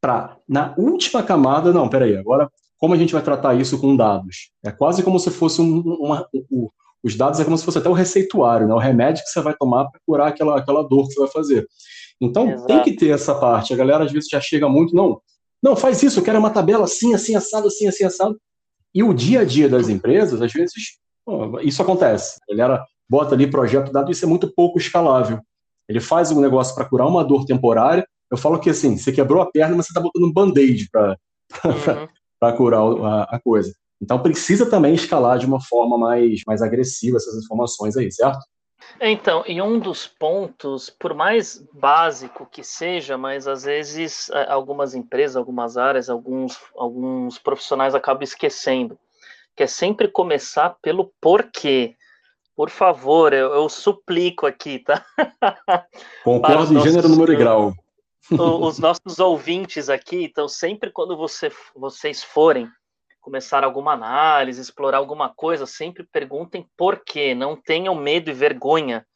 [0.00, 4.50] para, na última camada, não, peraí, agora, como a gente vai tratar isso com dados?
[4.64, 6.68] É quase como se fosse um, uma, um,
[7.02, 8.74] os dados é como se fosse até o receituário, né?
[8.74, 11.66] o remédio que você vai tomar para curar aquela, aquela dor que você vai fazer.
[12.20, 12.66] Então, Exato.
[12.66, 13.72] tem que ter essa parte.
[13.72, 15.20] A galera, às vezes, já chega muito, não,
[15.62, 18.40] não, faz isso, eu quero uma tabela assim, assim, assado, assim, assim, assado.
[18.94, 20.72] E o dia a dia das empresas, às vezes,
[21.62, 22.40] isso acontece.
[22.50, 25.40] A galera bota ali projeto dado, isso é muito pouco escalável.
[25.88, 28.06] Ele faz um negócio para curar uma dor temporária.
[28.30, 31.16] Eu falo que assim, você quebrou a perna, mas você está botando um band-aid para
[31.64, 32.08] uhum.
[32.56, 33.72] Curar a, a, coisa.
[34.00, 38.38] Então precisa também escalar de uma forma mais, mais agressiva essas informações aí, certo?
[39.00, 45.36] Então, e um dos pontos, por mais básico que seja, mas às vezes algumas empresas,
[45.36, 48.98] algumas áreas, alguns, alguns profissionais acabam esquecendo,
[49.54, 51.94] que é sempre começar pelo porquê.
[52.56, 55.04] Por favor, eu, eu suplico aqui, tá?
[56.24, 57.74] Concordo em gênero, número e grau.
[58.30, 62.68] Os nossos ouvintes aqui, então sempre quando você, vocês forem
[63.20, 67.34] começar alguma análise, explorar alguma coisa, sempre perguntem por quê.
[67.34, 69.06] Não tenham medo e vergonha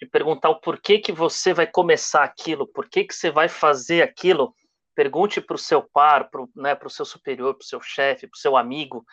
[0.00, 4.02] de perguntar o porquê que você vai começar aquilo, por que, que você vai fazer
[4.02, 4.54] aquilo.
[4.94, 8.36] Pergunte para o seu par, para o né, seu superior, para o seu chefe, para
[8.36, 9.04] o seu amigo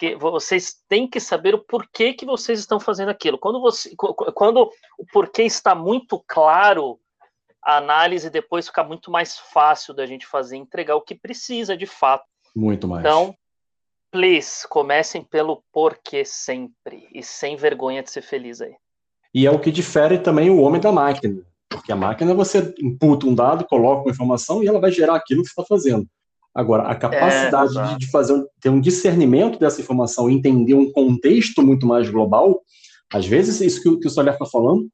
[0.00, 3.38] que vocês têm que saber o porquê que vocês estão fazendo aquilo.
[3.38, 6.98] Quando, você, quando o porquê está muito claro,
[7.62, 11.86] a análise depois fica muito mais fácil da gente fazer, entregar o que precisa de
[11.86, 12.24] fato.
[12.54, 13.00] Muito mais.
[13.00, 13.34] Então,
[14.10, 18.74] please, comecem pelo porquê sempre e sem vergonha de ser feliz aí.
[19.32, 21.42] E é o que difere também o homem da máquina.
[21.68, 25.42] Porque a máquina você imputa um dado, coloca uma informação e ela vai gerar aquilo
[25.42, 26.06] que você está fazendo.
[26.52, 31.86] Agora, a capacidade é, de, fazer ter um discernimento dessa informação, entender um contexto muito
[31.86, 32.60] mais global,
[33.12, 34.88] às vezes isso que, que o Soler está falando,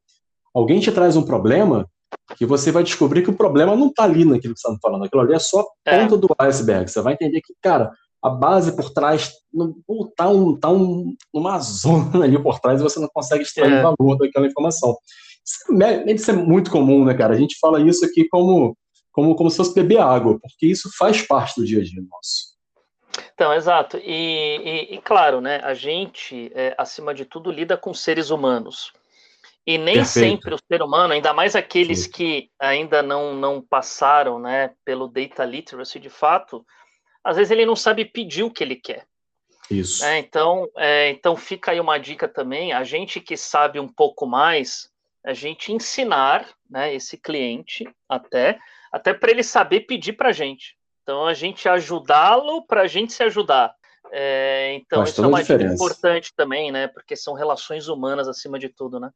[0.53, 1.89] alguém te traz um problema
[2.37, 5.05] que você vai descobrir que o problema não está ali naquilo que você está falando,
[5.05, 5.99] aquilo ali é só a é.
[5.99, 6.17] ponta é.
[6.17, 6.89] do iceberg.
[6.89, 7.91] Você vai entender que, cara,
[8.21, 9.33] a base por trás
[10.09, 13.81] está um, tá um, uma zona ali por trás e você não consegue extrair é.
[13.81, 14.95] valor daquela informação.
[15.45, 17.33] Isso é, isso é muito comum, né, cara?
[17.33, 18.75] A gente fala isso aqui como
[19.17, 22.55] como, como se fosse beber água, porque isso faz parte do dia a dia nosso.
[23.33, 23.97] Então, exato.
[23.97, 28.93] E, e, e claro, né, a gente, é, acima de tudo, lida com seres humanos.
[29.67, 30.29] E nem Perfeito.
[30.29, 32.11] sempre o ser humano, ainda mais aqueles Sim.
[32.11, 36.65] que ainda não, não passaram né, pelo data literacy de fato,
[37.21, 39.05] às vezes ele não sabe pedir o que ele quer.
[39.69, 40.05] Isso.
[40.05, 44.25] É, então, é, então fica aí uma dica também, a gente que sabe um pouco
[44.25, 44.89] mais,
[45.25, 48.57] a gente ensinar né, esse cliente até
[48.89, 50.77] até para ele saber pedir para a gente.
[51.03, 53.73] Então, a gente ajudá-lo para a gente se ajudar.
[54.11, 56.87] É, então, Faz isso é uma dica importante também, né?
[56.87, 59.11] Porque são relações humanas acima de tudo, né?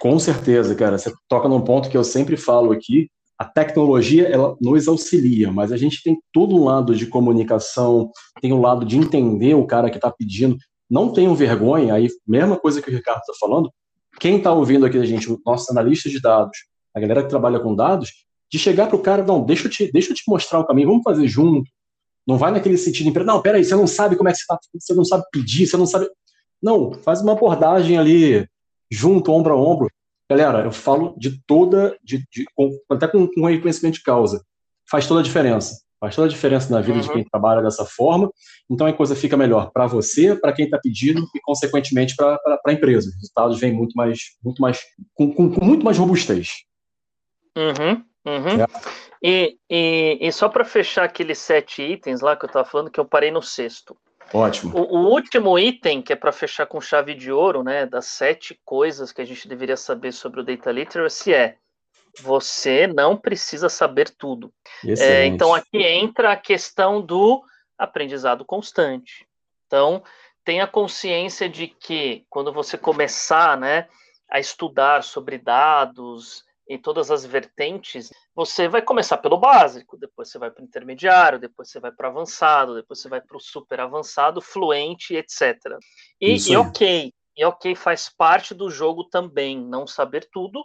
[0.00, 0.96] Com certeza, cara.
[0.98, 3.10] Você toca num ponto que eu sempre falo aqui.
[3.36, 8.52] A tecnologia, ela nos auxilia, mas a gente tem todo um lado de comunicação, tem
[8.52, 10.56] o um lado de entender o cara que está pedindo.
[10.90, 13.70] Não tenham vergonha, aí, mesma coisa que o Ricardo está falando,
[14.18, 16.58] quem está ouvindo aqui a gente, nossos analistas de dados,
[16.92, 18.10] a galera que trabalha com dados,
[18.50, 20.88] de chegar para o cara, não, deixa eu, te, deixa eu te mostrar o caminho,
[20.88, 21.70] vamos fazer junto.
[22.26, 24.58] Não vai naquele sentido, de, não, peraí, você não sabe como é que você está,
[24.74, 26.08] você não sabe pedir, você não sabe.
[26.60, 28.48] Não, faz uma abordagem ali,
[28.90, 29.90] junto, ombro a ombro.
[30.30, 34.44] Galera, eu falo de toda, de, de com, até com, com reconhecimento de causa.
[34.90, 35.80] Faz toda a diferença.
[36.00, 37.00] Faz toda a diferença na vida uhum.
[37.00, 38.30] de quem trabalha dessa forma.
[38.70, 42.72] Então a coisa fica melhor para você, para quem está pedindo e, consequentemente, para a
[42.72, 43.08] empresa.
[43.08, 44.80] Os resultados vêm muito mais, muito mais,
[45.14, 46.50] com, com, com muito mais robustez.
[47.56, 48.04] Uhum.
[48.24, 48.62] Uhum.
[48.62, 48.66] É.
[49.22, 53.00] E, e, e, só para fechar aqueles sete itens lá que eu estava falando, que
[53.00, 53.96] eu parei no sexto.
[54.32, 54.76] Ótimo.
[54.76, 58.58] O, o último item, que é para fechar com chave de ouro, né, das sete
[58.64, 61.56] coisas que a gente deveria saber sobre o Data Literacy é
[62.20, 64.52] Você não precisa saber tudo.
[64.86, 67.42] É, então aqui entra a questão do
[67.78, 69.26] aprendizado constante.
[69.66, 70.02] Então,
[70.44, 73.86] tenha consciência de que quando você começar né,
[74.28, 80.38] a estudar sobre dados em todas as vertentes, você vai começar pelo básico, depois você
[80.38, 83.40] vai para o intermediário, depois você vai para o avançado, depois você vai para o
[83.40, 85.56] super avançado, fluente, etc.
[86.20, 90.62] E, e ok, e ok, faz parte do jogo também não saber tudo,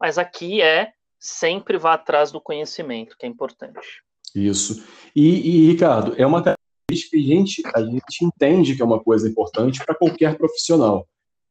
[0.00, 4.02] mas aqui é sempre vá atrás do conhecimento, que é importante.
[4.34, 4.82] Isso.
[5.14, 9.02] E, e Ricardo, é uma característica que a gente, a gente entende que é uma
[9.02, 11.06] coisa importante para qualquer profissional.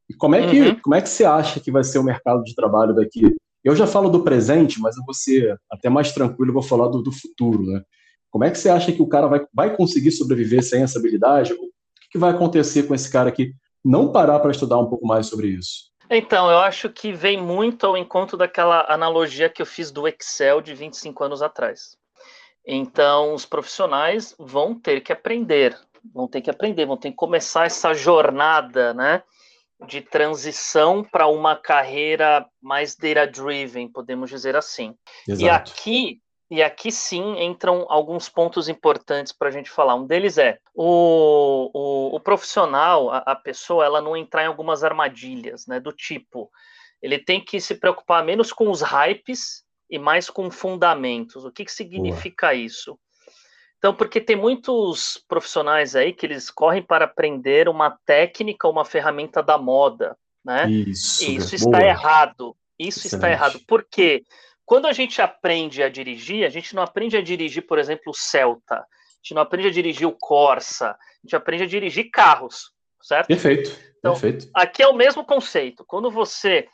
[0.08, 0.80] E como é, que, uhum.
[0.80, 3.34] como é que você acha que vai ser o mercado de trabalho daqui?
[3.64, 7.02] Eu já falo do presente, mas eu vou ser até mais tranquilo, vou falar do,
[7.02, 7.82] do futuro, né?
[8.30, 11.52] Como é que você acha que o cara vai, vai conseguir sobreviver sem essa habilidade?
[11.52, 11.58] O
[12.00, 13.52] que, que vai acontecer com esse cara que
[13.84, 15.92] não parar para estudar um pouco mais sobre isso?
[16.10, 20.60] Então, eu acho que vem muito ao encontro daquela analogia que eu fiz do Excel
[20.60, 21.96] de 25 anos atrás.
[22.66, 25.78] Então, os profissionais vão ter que aprender,
[26.12, 29.22] vão ter que aprender, vão ter que começar essa jornada, né,
[29.86, 34.94] de transição para uma carreira mais data-driven, podemos dizer assim.
[35.26, 35.42] Exato.
[35.42, 39.94] E aqui e aqui sim entram alguns pontos importantes para a gente falar.
[39.94, 44.84] Um deles é o, o, o profissional, a, a, pessoa, ela não entrar em algumas
[44.84, 45.80] armadilhas, né?
[45.80, 46.50] Do tipo,
[47.00, 51.42] ele tem que se preocupar menos com os hypes e mais com fundamentos.
[51.46, 52.54] O que, que significa Boa.
[52.54, 52.98] isso?
[53.82, 59.42] Então, porque tem muitos profissionais aí que eles correm para aprender uma técnica, uma ferramenta
[59.42, 60.70] da moda, né?
[60.70, 62.56] Isso, e isso está errado.
[62.78, 63.14] Isso Excelente.
[63.14, 63.60] está errado.
[63.66, 64.22] Por quê?
[64.24, 68.04] Porque quando a gente aprende a dirigir, a gente não aprende a dirigir, por exemplo,
[68.12, 68.86] o Celta, a
[69.20, 73.26] gente não aprende a dirigir o Corsa, a gente aprende a dirigir carros, certo?
[73.26, 74.48] Perfeito, então, perfeito.
[74.54, 75.84] Aqui é o mesmo conceito.
[75.84, 76.68] Quando você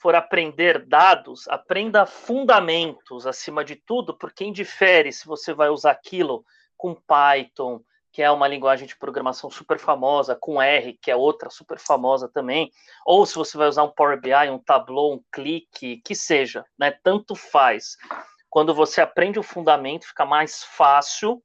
[0.00, 6.42] for aprender dados, aprenda fundamentos acima de tudo, porque indifere se você vai usar aquilo
[6.74, 11.50] com Python, que é uma linguagem de programação super famosa, com R, que é outra
[11.50, 12.72] super famosa também,
[13.06, 16.90] ou se você vai usar um Power BI, um Tableau, um Click, que seja, né?
[16.90, 17.96] Tanto faz.
[18.48, 21.42] Quando você aprende o fundamento, fica mais fácil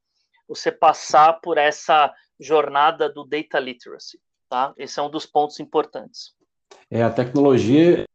[0.48, 4.72] você passar por essa jornada do data literacy, tá?
[4.78, 6.34] Esse é um dos pontos importantes.
[6.90, 8.06] É, a tecnologia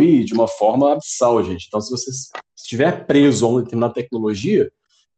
[0.00, 1.66] evolui de uma forma abissal, gente.
[1.66, 2.10] Então, se você
[2.56, 4.70] estiver preso a uma determinada tecnologia,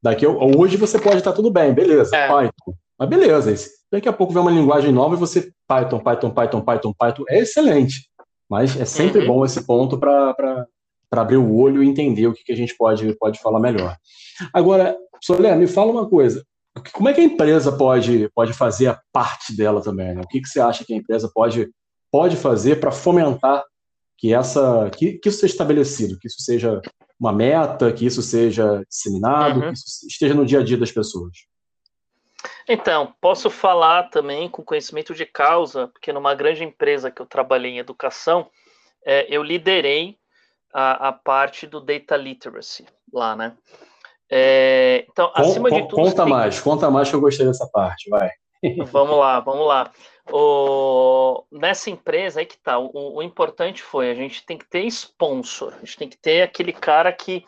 [0.06, 2.28] Daqui hoje você pode estar tudo bem, beleza, é.
[2.28, 2.74] Python.
[2.96, 3.52] Mas beleza,
[3.90, 7.40] daqui a pouco vem uma linguagem nova e você Python, Python, Python, Python, Python, é
[7.40, 8.08] excelente.
[8.48, 9.26] Mas é sempre uhum.
[9.26, 10.66] bom esse ponto para
[11.10, 13.96] abrir o olho e entender o que, que a gente pode, pode falar melhor.
[14.52, 16.44] Agora, Solé, me fala uma coisa.
[16.92, 20.14] Como é que a empresa pode, pode fazer a parte dela também?
[20.14, 20.20] Né?
[20.22, 21.68] O que, que você acha que a empresa pode,
[22.12, 23.64] pode fazer para fomentar
[24.18, 26.80] que, essa, que, que isso seja estabelecido, que isso seja
[27.18, 29.72] uma meta, que isso seja disseminado, uhum.
[29.72, 31.32] que isso esteja no dia a dia das pessoas?
[32.68, 37.72] Então, posso falar também com conhecimento de causa, porque numa grande empresa que eu trabalhei
[37.72, 38.48] em educação,
[39.04, 40.16] é, eu liderei
[40.72, 43.56] a, a, parte do data literacy lá, né?
[44.30, 46.02] É, então, acima de tudo.
[46.02, 48.30] Conta mais, conta mais que eu gostei dessa parte, vai.
[48.90, 49.92] Vamos lá, vamos lá.
[50.30, 54.84] O, nessa empresa aí que tá, o, o, importante foi a gente tem que ter
[54.86, 57.44] sponsor, a gente tem que ter aquele cara que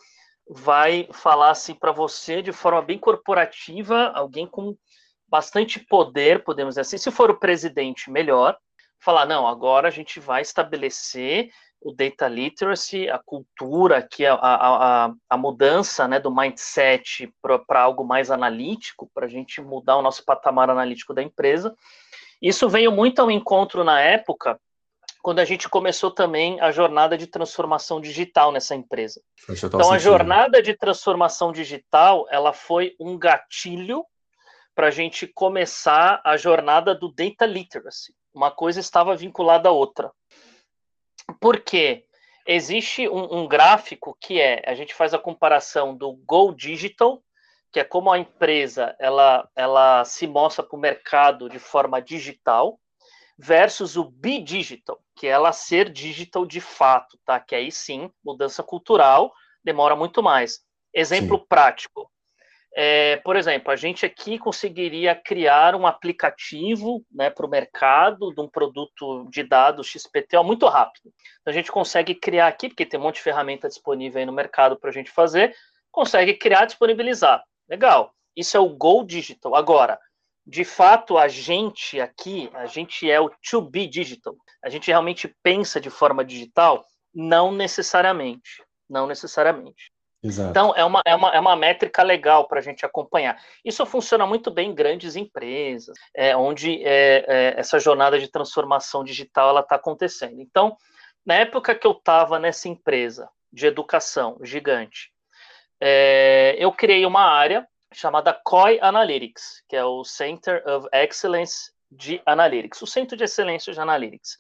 [0.49, 4.77] vai falar assim para você de forma bem corporativa, alguém com
[5.29, 6.99] bastante poder, podemos dizer assim.
[6.99, 8.57] Se for o presidente, melhor.
[9.01, 15.13] Falar, não, agora a gente vai estabelecer o data literacy, a cultura, é a, a,
[15.31, 20.25] a mudança né, do mindset para algo mais analítico, para a gente mudar o nosso
[20.25, 21.77] patamar analítico da empresa.
[22.41, 24.59] Isso veio muito ao encontro na época,
[25.23, 29.21] quando a gente começou também a jornada de transformação digital nessa empresa.
[29.49, 34.05] Então, a jornada de transformação digital, ela foi um gatilho
[34.75, 38.15] para a gente começar a jornada do data literacy.
[38.33, 40.13] Uma coisa estava vinculada à outra.
[41.41, 42.05] Por quê?
[42.47, 47.23] Existe um, um gráfico que é, a gente faz a comparação do Go Digital,
[47.73, 52.79] que é como a empresa ela, ela se mostra para o mercado de forma digital,
[53.39, 57.39] versus o Be Digital, que é ela ser digital de fato, tá?
[57.39, 60.61] Que aí sim, mudança cultural demora muito mais.
[60.93, 61.47] Exemplo sim.
[61.49, 62.11] prático.
[62.75, 68.41] É, por exemplo, a gente aqui conseguiria criar um aplicativo né, para o mercado de
[68.41, 71.13] um produto de dados XPTO muito rápido.
[71.41, 74.33] Então, a gente consegue criar aqui, porque tem um monte de ferramenta disponível aí no
[74.33, 75.55] mercado para a gente fazer,
[75.91, 77.43] consegue criar, disponibilizar.
[77.69, 78.13] Legal.
[78.37, 79.55] Isso é o Go Digital.
[79.55, 79.99] Agora,
[80.47, 84.35] de fato, a gente aqui, a gente é o to be digital.
[84.65, 86.87] A gente realmente pensa de forma digital?
[87.15, 88.63] Não necessariamente.
[88.89, 89.93] não necessariamente.
[90.23, 90.51] Exato.
[90.51, 93.41] Então, é uma, é, uma, é uma métrica legal para a gente acompanhar.
[93.65, 99.05] Isso funciona muito bem em grandes empresas, é, onde é, é, essa jornada de transformação
[99.05, 100.41] digital está acontecendo.
[100.41, 100.77] Então,
[101.25, 105.13] na época que eu estava nessa empresa de educação gigante,
[105.81, 112.21] é, eu criei uma área chamada COI Analytics, que é o Center of Excellence de
[112.27, 114.39] Analytics, o Centro de Excelência de Analytics.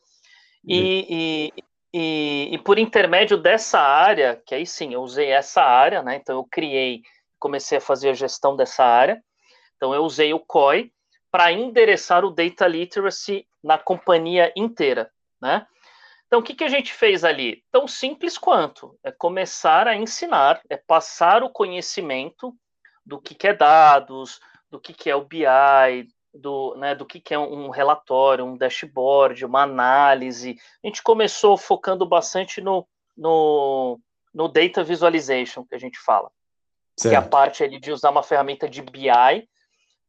[0.66, 6.02] E, e, e, e, por intermédio dessa área, que aí sim, eu usei essa área,
[6.02, 6.16] né?
[6.16, 7.02] Então eu criei,
[7.38, 9.22] comecei a fazer a gestão dessa área.
[9.76, 10.92] Então eu usei o COI
[11.30, 15.66] para endereçar o data literacy na companhia inteira, né?
[16.28, 17.64] Então o que, que a gente fez ali?
[17.72, 22.54] Tão simples quanto é começar a ensinar, é passar o conhecimento
[23.04, 24.38] do que, que é dados,
[24.70, 28.58] do que, que é o BI, do, né, do que, que é um relatório, um
[28.58, 30.56] dashboard, uma análise.
[30.84, 32.86] A gente começou focando bastante no,
[33.16, 33.98] no,
[34.32, 36.30] no data visualization, que a gente fala.
[36.94, 37.10] Certo.
[37.10, 39.48] Que é a parte ali de usar uma ferramenta de BI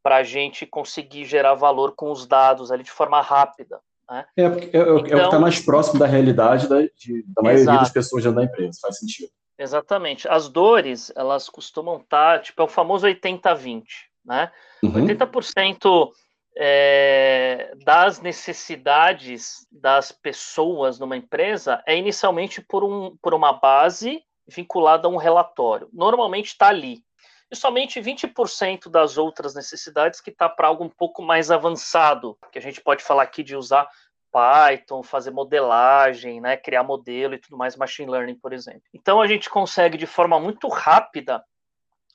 [0.03, 3.79] para a gente conseguir gerar valor com os dados ali de forma rápida.
[4.09, 4.25] Né?
[4.37, 7.23] É, é, é, então, é o que está então mais próximo da realidade da, de,
[7.27, 7.79] da maioria exato.
[7.79, 9.29] das pessoas dentro da empresa, faz sentido.
[9.57, 10.27] Exatamente.
[10.27, 13.83] As dores, elas costumam estar, tá, tipo, é o famoso 80-20
[14.29, 14.51] né?
[14.83, 15.07] Uhum.
[15.07, 16.11] 80%
[16.57, 25.07] é, das necessidades das pessoas numa empresa é inicialmente por, um, por uma base vinculada
[25.07, 25.89] a um relatório.
[25.91, 27.03] Normalmente está ali.
[27.51, 32.59] E somente 20% das outras necessidades que está para algo um pouco mais avançado, que
[32.59, 33.89] a gente pode falar aqui de usar
[34.31, 38.83] Python, fazer modelagem, né, criar modelo e tudo mais, machine learning, por exemplo.
[38.93, 41.43] Então a gente consegue de forma muito rápida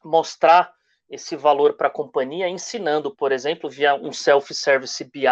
[0.04, 0.72] mostrar
[1.10, 5.26] esse valor para a companhia, ensinando, por exemplo, via um self-service BI,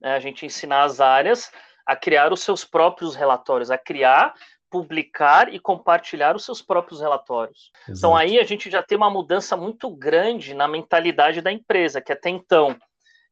[0.00, 1.50] né, a gente ensinar as áreas
[1.84, 4.34] a criar os seus próprios relatórios, a criar,
[4.70, 7.70] publicar e compartilhar os seus próprios relatórios.
[7.82, 7.98] Então, Exato.
[7.98, 12.12] Então aí a gente já tem uma mudança muito grande na mentalidade da empresa, que
[12.12, 12.76] até então,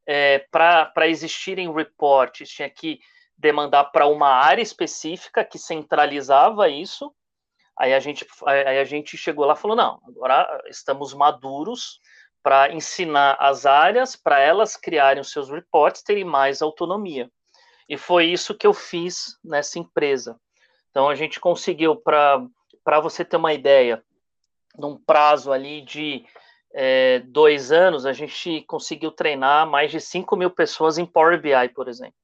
[0.06, 2.98] é, para existirem reports, tinha que
[3.36, 7.12] demandar para uma área específica que centralizava isso,
[7.78, 12.00] Aí a gente, aí a gente chegou lá e falou: não, agora estamos maduros
[12.42, 17.30] para ensinar as áreas, para elas criarem os seus reports, terem mais autonomia.
[17.88, 20.40] E foi isso que eu fiz nessa empresa.
[20.96, 22.48] Então a gente conseguiu, para
[23.02, 24.02] você ter uma ideia,
[24.78, 26.24] num prazo ali de
[26.72, 31.68] é, dois anos, a gente conseguiu treinar mais de 5 mil pessoas em Power BI,
[31.74, 32.14] por exemplo.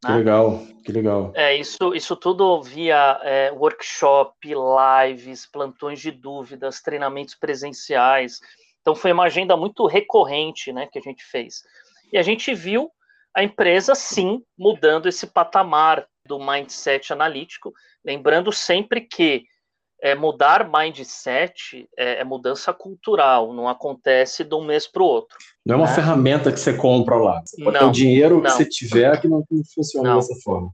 [0.00, 0.16] Que né?
[0.16, 1.30] legal, que legal.
[1.34, 8.40] É, isso, isso tudo via é, workshop, lives, plantões de dúvidas, treinamentos presenciais.
[8.80, 11.64] Então foi uma agenda muito recorrente né, que a gente fez.
[12.10, 12.90] E a gente viu
[13.34, 17.72] a empresa, sim, mudando esse patamar do mindset analítico,
[18.04, 19.44] lembrando sempre que
[20.02, 25.38] é, mudar mindset é, é, mudança cultural, não acontece de um mês para o outro.
[25.64, 25.94] Não é uma né?
[25.94, 27.40] ferramenta que você compra lá.
[27.46, 28.42] Você não, o dinheiro não.
[28.42, 30.16] que você tiver que não, funciona não.
[30.16, 30.70] dessa forma.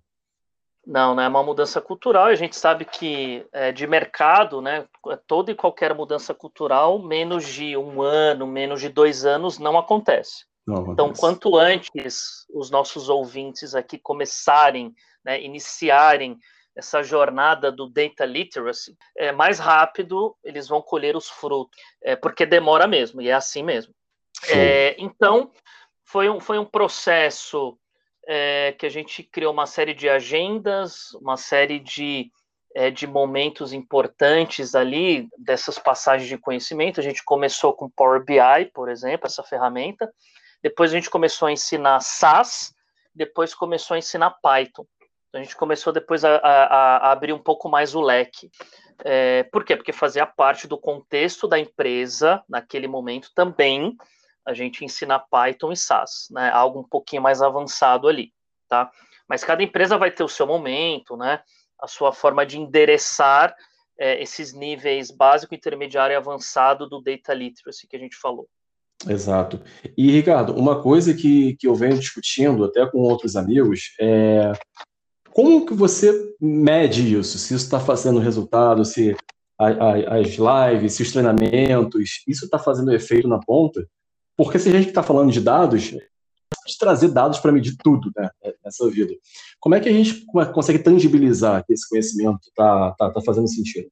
[0.87, 2.25] Não, não é uma mudança cultural.
[2.25, 4.87] A gente sabe que é, de mercado, né,
[5.27, 10.47] toda e qualquer mudança cultural, menos de um ano, menos de dois anos, não acontece.
[10.67, 10.93] Não acontece.
[10.95, 14.95] Então, quanto antes os nossos ouvintes aqui começarem,
[15.29, 16.39] né, iniciarem
[16.75, 22.47] essa jornada do data literacy, é, mais rápido eles vão colher os frutos, é, porque
[22.47, 23.93] demora mesmo, e é assim mesmo.
[24.49, 25.53] É, então,
[26.03, 27.77] foi um, foi um processo
[28.27, 32.31] é, que a gente criou uma série de agendas, uma série de,
[32.75, 37.01] é, de momentos importantes ali, dessas passagens de conhecimento.
[37.01, 40.11] A gente começou com Power BI, por exemplo, essa ferramenta.
[40.63, 42.73] Depois a gente começou a ensinar SAS,
[43.15, 44.87] depois começou a ensinar Python.
[45.33, 48.51] A gente começou depois a, a, a abrir um pouco mais o leque.
[49.05, 49.77] É, por quê?
[49.77, 53.97] Porque fazia parte do contexto da empresa, naquele momento também,
[54.45, 56.51] a gente ensinar Python e SAS, né?
[56.51, 58.33] Algo um pouquinho mais avançado ali,
[58.69, 58.91] tá?
[59.29, 61.43] Mas cada empresa vai ter o seu momento, né?
[61.79, 63.55] A sua forma de endereçar
[63.99, 68.49] é, esses níveis básico, intermediário e avançado do data literacy que a gente falou.
[69.07, 69.61] Exato.
[69.97, 74.53] E, Ricardo, uma coisa que, que eu venho discutindo até com outros amigos é
[75.39, 77.39] como que você mede isso?
[77.39, 79.17] Se isso está fazendo resultado, se
[79.57, 83.87] a, a, as lives, se os treinamentos, isso está fazendo efeito na ponta?
[84.37, 88.29] Porque se a gente está falando de dados, pode trazer dados para medir tudo né,
[88.65, 89.15] nessa vida.
[89.61, 93.89] Como é que a gente consegue tangibilizar que esse conhecimento está tá, tá fazendo sentido?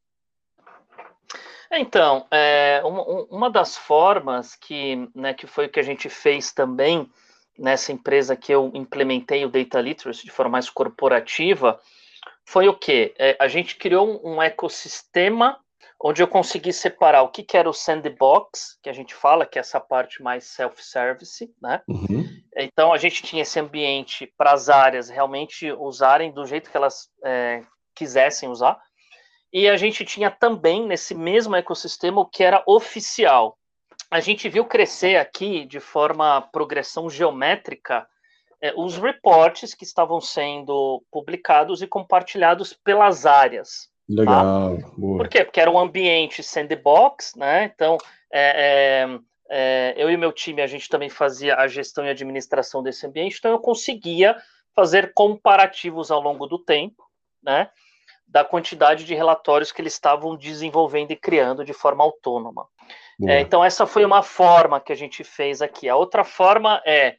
[1.70, 6.50] Então, é, uma, uma, das formas que, né, que foi o que a gente fez
[6.52, 7.08] também
[7.58, 11.80] nessa empresa que eu implementei o Data Literacy de forma mais corporativa,
[12.44, 13.14] foi o quê?
[13.18, 15.58] É, a gente criou um, um, ecossistema
[16.00, 19.58] onde eu consegui separar o que, que, era o sandbox, que a gente fala que
[19.58, 21.82] é essa parte mais self-service, né?
[21.88, 22.24] Uhum.
[22.56, 27.08] Então a gente tinha esse ambiente para as áreas realmente usarem do jeito que elas
[27.24, 27.62] é,
[27.94, 28.78] quisessem usar.
[29.52, 33.56] E a gente tinha também nesse mesmo ecossistema o que era oficial.
[34.10, 38.06] A gente viu crescer aqui de forma progressão geométrica
[38.60, 43.88] é, os reportes que estavam sendo publicados e compartilhados pelas áreas.
[44.08, 44.14] Tá?
[44.14, 44.78] Legal.
[44.78, 44.88] Tá?
[44.94, 45.44] Por quê?
[45.44, 47.64] Porque era um ambiente sandbox, né?
[47.64, 47.98] Então,
[48.32, 52.82] é, é, é, eu e meu time, a gente também fazia a gestão e administração
[52.82, 54.36] desse ambiente, então eu conseguia
[54.74, 57.02] fazer comparativos ao longo do tempo,
[57.42, 57.70] né?
[58.26, 62.66] Da quantidade de relatórios que eles estavam desenvolvendo e criando de forma autônoma.
[63.22, 65.88] É, então, essa foi uma forma que a gente fez aqui.
[65.88, 67.16] A outra forma é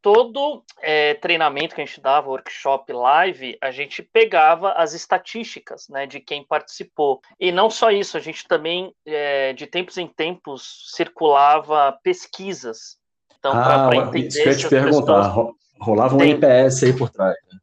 [0.00, 6.06] todo é, treinamento que a gente dava, workshop live, a gente pegava as estatísticas né,
[6.06, 7.20] de quem participou.
[7.40, 12.98] E não só isso, a gente também, é, de tempos em tempos, circulava pesquisas.
[13.38, 14.26] Então, ah, para entender.
[14.28, 15.54] Isso que eu ia te perguntar, pessoas...
[15.80, 16.30] rolava um Tem...
[16.32, 17.36] NPS aí por trás.
[17.50, 17.58] Né?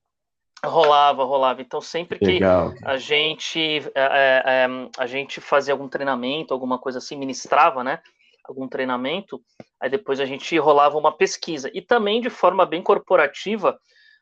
[0.63, 1.61] Rolava, rolava.
[1.61, 2.73] Então, sempre que Legal.
[2.83, 7.99] a gente, é, é, a gente fazia algum treinamento, alguma coisa assim, ministrava, né?
[8.43, 9.41] algum treinamento,
[9.79, 11.69] aí depois a gente rolava uma pesquisa.
[11.73, 13.79] E também, de forma bem corporativa,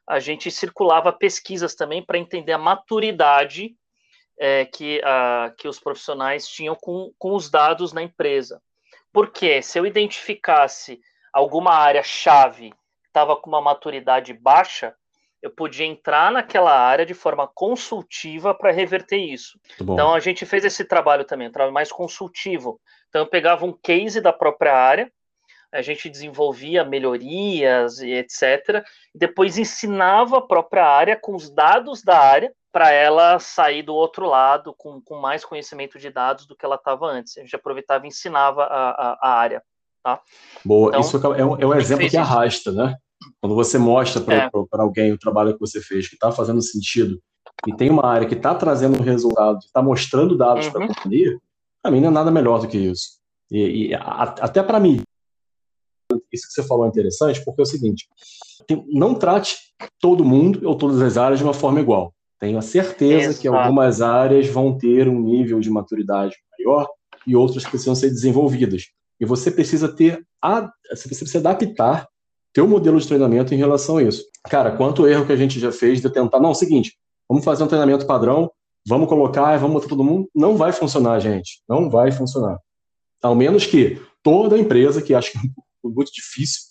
[0.07, 3.75] a gente circulava pesquisas também para entender a maturidade
[4.39, 8.61] é, que, a, que os profissionais tinham com, com os dados na empresa.
[9.11, 10.99] Porque se eu identificasse
[11.33, 14.95] alguma área-chave que estava com uma maturidade baixa,
[15.41, 19.59] eu podia entrar naquela área de forma consultiva para reverter isso.
[19.79, 22.79] Então a gente fez esse trabalho também, um trabalho mais consultivo.
[23.07, 25.11] Então eu pegava um case da própria área,
[25.71, 28.83] a gente desenvolvia melhorias e etc.
[29.13, 33.95] E depois ensinava a própria área com os dados da área para ela sair do
[33.95, 37.37] outro lado com, com mais conhecimento de dados do que ela estava antes.
[37.37, 39.63] A gente aproveitava e ensinava a, a, a área.
[40.03, 40.21] Tá?
[40.63, 42.95] Boa, então, isso é um, é um exemplo que arrasta, né?
[43.41, 44.49] Quando você mostra para é.
[44.73, 47.19] alguém o trabalho que você fez, que está fazendo sentido,
[47.67, 50.71] e tem uma área que está trazendo um resultado, está mostrando dados uhum.
[50.71, 51.37] para a companhia,
[51.81, 53.19] para mim não é nada melhor do que isso.
[53.51, 55.01] E, e a, até para mim,
[56.31, 58.07] isso que você falou é interessante, porque é o seguinte:
[58.67, 59.57] tem, não trate
[59.99, 62.13] todo mundo ou todas as áreas de uma forma igual.
[62.39, 63.41] Tenho a certeza Exato.
[63.41, 66.87] que algumas áreas vão ter um nível de maturidade maior
[67.27, 68.83] e outras precisam ser desenvolvidas.
[69.19, 72.07] E você precisa ter, a, você precisa adaptar
[72.53, 74.25] teu modelo de treinamento em relação a isso.
[74.43, 76.95] Cara, quanto erro que a gente já fez de tentar, não, é seguinte,
[77.27, 78.51] vamos fazer um treinamento padrão,
[78.87, 82.57] vamos colocar, vamos botar todo mundo, não vai funcionar, gente, não vai funcionar.
[83.21, 85.41] Ao menos que toda empresa, que acho que é
[85.83, 86.61] muito difícil,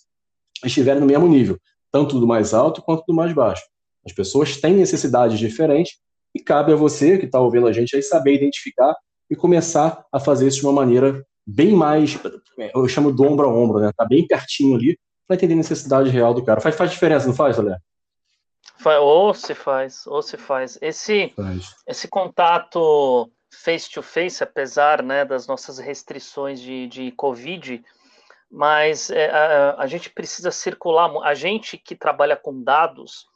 [0.65, 1.57] estiver no mesmo nível,
[1.91, 3.63] tanto do mais alto quanto do mais baixo.
[4.05, 5.93] As pessoas têm necessidades diferentes
[6.35, 8.95] e cabe a você, que está ouvindo a gente aí, saber identificar
[9.29, 12.19] e começar a fazer isso de uma maneira bem mais,
[12.75, 13.91] eu chamo do ombro a ombro, né?
[13.95, 14.97] Tá bem pertinho ali,
[15.29, 16.59] para entender a necessidade real do cara.
[16.59, 17.77] Faz, faz diferença, não faz, Alé?
[18.99, 20.79] Ou se faz, ou se faz.
[20.81, 21.75] Esse, faz.
[21.85, 27.83] esse contato face to face, apesar né, das nossas restrições de, de Covid,
[28.49, 33.27] mas é, a, a, gente precisa circular, a gente que trabalha com dados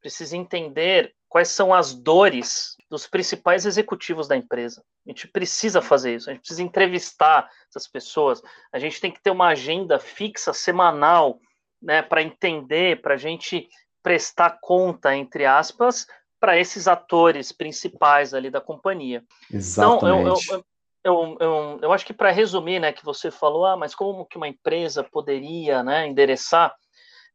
[0.00, 4.82] precisa entender quais são as dores dos principais executivos da empresa.
[5.06, 9.22] A gente precisa fazer isso, a gente precisa entrevistar essas pessoas, a gente tem que
[9.22, 11.38] ter uma agenda fixa, semanal,
[11.80, 13.68] né, para entender, para a gente
[14.02, 16.06] prestar conta, entre aspas,
[16.40, 19.22] para esses atores principais ali da companhia.
[19.52, 19.98] Exatamente.
[19.98, 20.64] Então, eu, eu,
[21.04, 24.36] eu, eu, eu acho que para resumir, né, que você falou, ah, mas como que
[24.36, 26.74] uma empresa poderia, né, endereçar?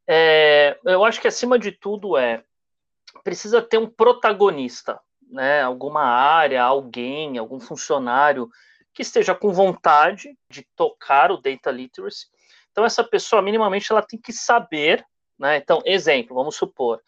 [0.08, 2.43] É, eu acho que acima de tudo é
[3.24, 4.99] precisa ter um protagonista,
[5.30, 8.50] né, alguma área, alguém, algum funcionário
[8.94, 12.28] que esteja com vontade de tocar o data literacy.
[12.72, 15.06] Então essa pessoa minimamente ela tem que saber,
[15.38, 15.58] né?
[15.58, 17.02] Então exemplo, vamos supor,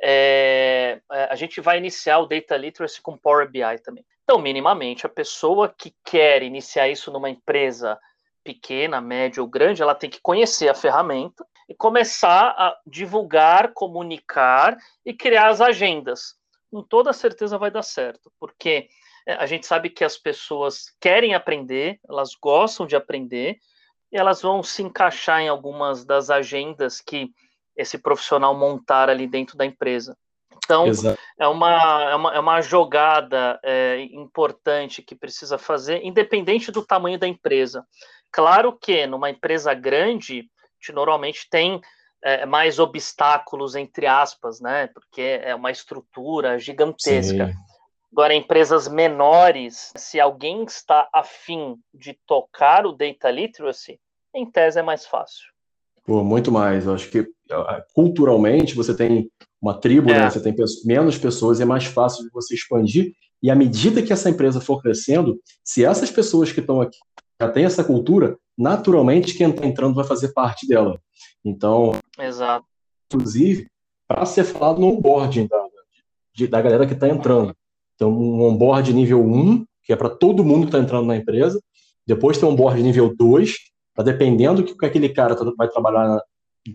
[0.00, 4.04] é, é a gente vai iniciar o data literacy com Power BI também.
[4.22, 7.98] Então minimamente a pessoa que quer iniciar isso numa empresa
[8.44, 14.76] pequena, média ou grande, ela tem que conhecer a ferramenta e começar a divulgar, comunicar
[15.04, 16.36] e criar as agendas
[16.72, 18.88] com toda certeza vai dar certo, porque
[19.26, 23.58] é, a gente sabe que as pessoas querem aprender, elas gostam de aprender,
[24.10, 27.30] e elas vão se encaixar em algumas das agendas que
[27.76, 30.16] esse profissional montar ali dentro da empresa.
[30.64, 30.86] Então,
[31.38, 37.18] é uma, é uma, é uma jogada é, importante que precisa fazer, independente do tamanho
[37.18, 37.86] da empresa.
[38.30, 41.80] Claro que numa empresa grande, a gente normalmente tem
[42.22, 44.88] é, mais obstáculos, entre aspas, né?
[44.88, 47.48] Porque é uma estrutura gigantesca.
[47.48, 47.54] Sim.
[48.12, 53.98] Agora, empresas menores, se alguém está afim de tocar o data literacy,
[54.34, 55.46] em tese é mais fácil.
[56.04, 56.86] Pô, muito mais.
[56.86, 57.26] Eu acho que
[57.94, 60.16] culturalmente você tem uma tribo, né?
[60.16, 60.20] é.
[60.20, 60.30] né?
[60.30, 60.54] você tem
[60.84, 63.12] menos pessoas é mais fácil de você expandir.
[63.42, 66.98] E à medida que essa empresa for crescendo, se essas pessoas que estão aqui
[67.40, 71.00] já têm essa cultura, naturalmente quem está entrando vai fazer parte dela.
[71.44, 72.64] Então, Exato.
[73.06, 73.66] inclusive,
[74.06, 75.66] para ser falado no onboarding da,
[76.48, 77.54] da galera que está entrando.
[77.94, 81.60] Então, um onboard nível 1, que é para todo mundo que está entrando na empresa.
[82.06, 83.54] Depois tem um onboard nível 2,
[83.94, 86.20] para dependendo que aquele cara tá, vai trabalhar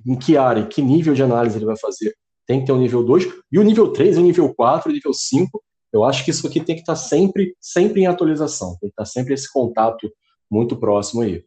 [0.05, 2.15] em que área, que nível de análise ele vai fazer.
[2.45, 4.93] Tem que ter o um nível 2, e o nível 3, o nível 4, o
[4.93, 5.61] nível 5.
[5.91, 8.93] Eu acho que isso aqui tem que estar tá sempre, sempre em atualização, tem que
[8.93, 10.09] estar tá sempre esse contato
[10.50, 11.43] muito próximo aí.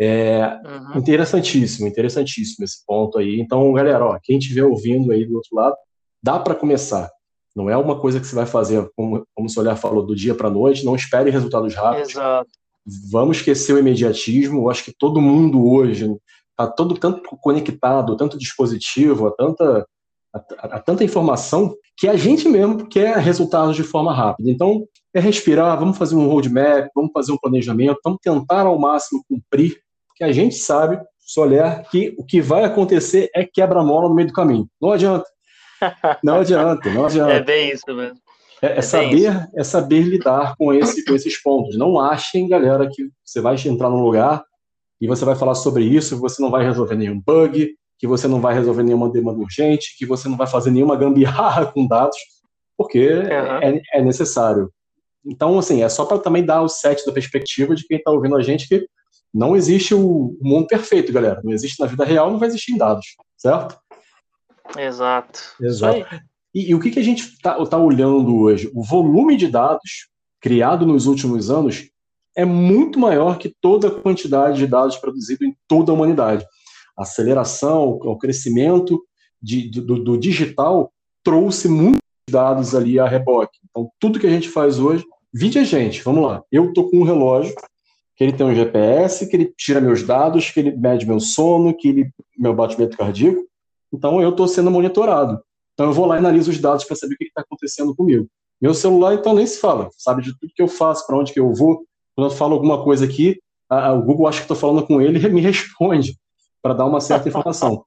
[0.00, 0.98] É, uhum.
[0.98, 3.40] Interessantíssimo, interessantíssimo esse ponto aí.
[3.40, 5.76] Então, galera, ó, quem estiver ouvindo aí do outro lado,
[6.22, 7.10] dá para começar.
[7.54, 10.34] Não é uma coisa que você vai fazer, como, como o Soler falou, do dia
[10.34, 10.84] para a noite.
[10.84, 12.10] Não espere resultados rápidos.
[12.10, 12.50] Exato.
[13.10, 14.62] Vamos esquecer o imediatismo.
[14.62, 16.10] Eu acho que todo mundo hoje
[16.50, 19.86] está todo tanto conectado, tanto dispositivo, a tanta,
[20.34, 24.50] a, a, a, tanta informação que a gente mesmo quer resultados de forma rápida.
[24.50, 24.84] Então,
[25.14, 29.78] é respirar, vamos fazer um roadmap, vamos fazer um planejamento, vamos tentar ao máximo cumprir,
[30.08, 34.34] porque a gente sabe, Soler, que o que vai acontecer é quebra-mola no meio do
[34.34, 34.68] caminho.
[34.80, 35.26] Não adianta.
[36.22, 37.32] Não adianta, não adianta.
[37.32, 38.18] É bem isso mesmo.
[38.62, 41.76] É, é, é saber, é saber lidar com, esse, com esses pontos.
[41.76, 44.44] Não achem, galera, que você vai entrar num lugar
[45.00, 48.40] e você vai falar sobre isso, você não vai resolver nenhum bug, que você não
[48.40, 52.16] vai resolver nenhuma demanda urgente, que você não vai fazer nenhuma gambiarra com dados,
[52.76, 53.58] porque uhum.
[53.62, 54.70] é, é, necessário.
[55.24, 58.36] Então, assim, é só para também dar o set da perspectiva de quem está ouvindo
[58.36, 58.86] a gente que
[59.32, 61.40] não existe o mundo perfeito, galera.
[61.42, 63.06] Não existe na vida real, não vai existir em dados,
[63.36, 63.78] certo?
[64.76, 65.40] Exato.
[65.60, 66.06] Exato.
[66.54, 68.70] E, e, o que, que a gente está tá olhando hoje?
[68.74, 70.08] O volume de dados
[70.40, 71.88] criado nos últimos anos
[72.36, 76.44] é muito maior que toda a quantidade de dados produzido em toda a humanidade.
[76.96, 79.02] A aceleração, o crescimento
[79.40, 80.92] de, do, do digital
[81.22, 83.58] trouxe muitos dados ali a reboque.
[83.68, 86.42] Então, tudo que a gente faz hoje, vide a gente, vamos lá.
[86.50, 87.54] Eu estou com um relógio,
[88.16, 91.74] que ele tem um GPS, que ele tira meus dados, que ele mede meu sono,
[91.74, 93.46] que ele meu batimento cardíaco.
[93.92, 95.42] Então, eu estou sendo monitorado.
[95.74, 98.28] Então eu vou lá e analiso os dados para saber o que está acontecendo comigo.
[98.60, 101.40] Meu celular, então, nem se fala, sabe de tudo que eu faço, para onde que
[101.40, 101.84] eu vou.
[102.14, 105.00] Quando eu falo alguma coisa aqui, a, a, o Google acha que estou falando com
[105.00, 106.16] ele e me responde
[106.60, 107.84] para dar uma certa informação.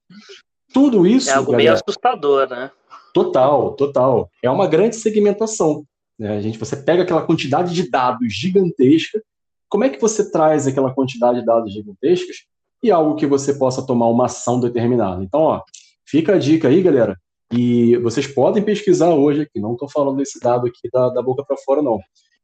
[0.73, 1.29] Tudo isso.
[1.29, 2.71] É algo galera, meio assustador, né?
[3.13, 4.29] Total, total.
[4.43, 5.85] É uma grande segmentação.
[6.17, 6.37] Né?
[6.37, 9.21] A gente, você pega aquela quantidade de dados gigantesca,
[9.67, 12.37] como é que você traz aquela quantidade de dados gigantescas
[12.81, 15.23] e algo que você possa tomar uma ação determinada?
[15.23, 15.61] Então, ó,
[16.05, 17.19] fica a dica aí, galera.
[17.51, 21.43] E vocês podem pesquisar hoje aqui, não estou falando desse dado aqui da, da boca
[21.43, 21.99] para fora, não.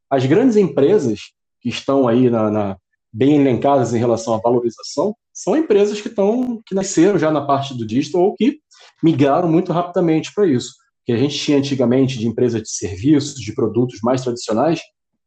[0.09, 2.77] As grandes empresas que estão aí na, na,
[3.11, 7.73] bem elencadas em relação à valorização são empresas que estão que nasceram já na parte
[7.77, 8.59] do digital ou que
[9.01, 10.73] migraram muito rapidamente para isso.
[11.05, 14.79] Que a gente tinha antigamente de empresas de serviços, de produtos mais tradicionais,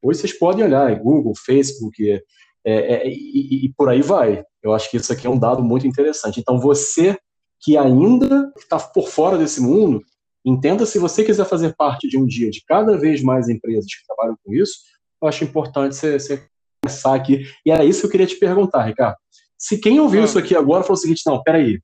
[0.02, 2.22] hoje vocês podem olhar, é Google, Facebook, é,
[2.64, 4.42] é, é, e, e, por aí vai.
[4.62, 6.40] Eu acho que isso aqui é um dado muito interessante.
[6.40, 7.18] Então, você
[7.60, 10.02] que ainda está por fora desse mundo,
[10.44, 14.06] entenda se você quiser fazer parte de um dia de cada vez mais empresas que
[14.06, 14.80] trabalham com isso,
[15.22, 16.46] eu acho importante você, você
[16.82, 17.46] começar aqui.
[17.64, 19.16] E era isso que eu queria te perguntar, Ricardo.
[19.56, 20.24] Se quem ouviu ah.
[20.24, 21.80] isso aqui agora falou o seguinte, não, peraí,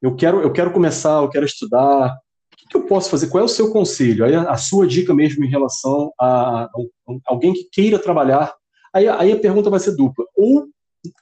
[0.00, 2.16] eu quero, eu quero começar, eu quero estudar,
[2.68, 3.28] que, eu posso fazer?
[3.28, 4.24] Qual é o seu conselho?
[4.24, 6.70] Aí a, sua dica mesmo em relação a, a,
[7.26, 8.54] alguém que queira trabalhar,
[8.92, 10.24] aí, aí a pergunta vai ser dupla.
[10.36, 10.66] Ou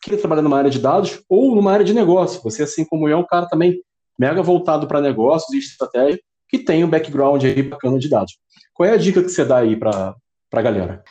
[0.02, 2.42] queira trabalhar numa área de dados ou numa área de negócio.
[2.42, 3.80] Você, assim como eu, é um cara também
[4.18, 8.38] mega voltado para negócios e estratégia, que tem um background aí bacana de dados.
[8.72, 10.14] Qual é a dica que você dá aí para
[10.52, 11.02] a galera?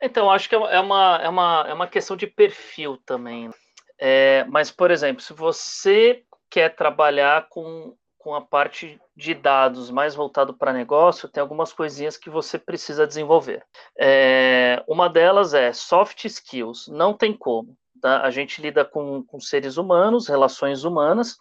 [0.00, 3.50] Então, acho que é uma, é, uma, é uma questão de perfil também.
[3.98, 10.14] É, mas, por exemplo, se você quer trabalhar com, com a parte de dados mais
[10.14, 13.62] voltado para negócio, tem algumas coisinhas que você precisa desenvolver.
[13.98, 17.76] É, uma delas é soft skills, não tem como.
[18.00, 18.22] Tá?
[18.22, 21.36] A gente lida com, com seres humanos, relações humanas,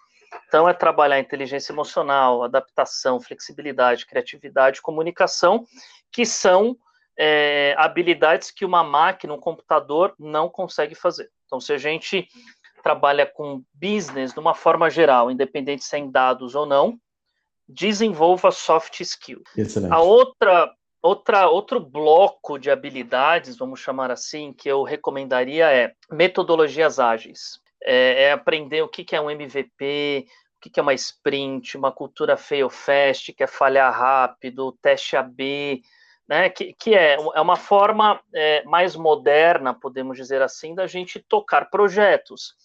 [0.46, 5.66] então é trabalhar inteligência emocional, adaptação, flexibilidade, criatividade, comunicação,
[6.12, 6.76] que são
[7.18, 11.32] é, habilidades que uma máquina, um computador não consegue fazer.
[11.46, 12.28] Então, se a gente
[12.84, 17.00] trabalha com business de uma forma geral, independente se é em dados ou não,
[17.68, 19.50] desenvolva soft skills.
[19.58, 19.94] Excelente.
[19.94, 20.72] A outra
[21.06, 27.60] Outra, outro bloco de habilidades, vamos chamar assim, que eu recomendaria é metodologias ágeis.
[27.84, 30.26] É, é aprender o que, que é um MVP,
[30.56, 35.82] o que é uma sprint, uma cultura fail fast, que é falhar rápido, teste AB,
[36.26, 41.20] né, que, que é, é uma forma é, mais moderna, podemos dizer assim, da gente
[41.20, 42.56] tocar projetos.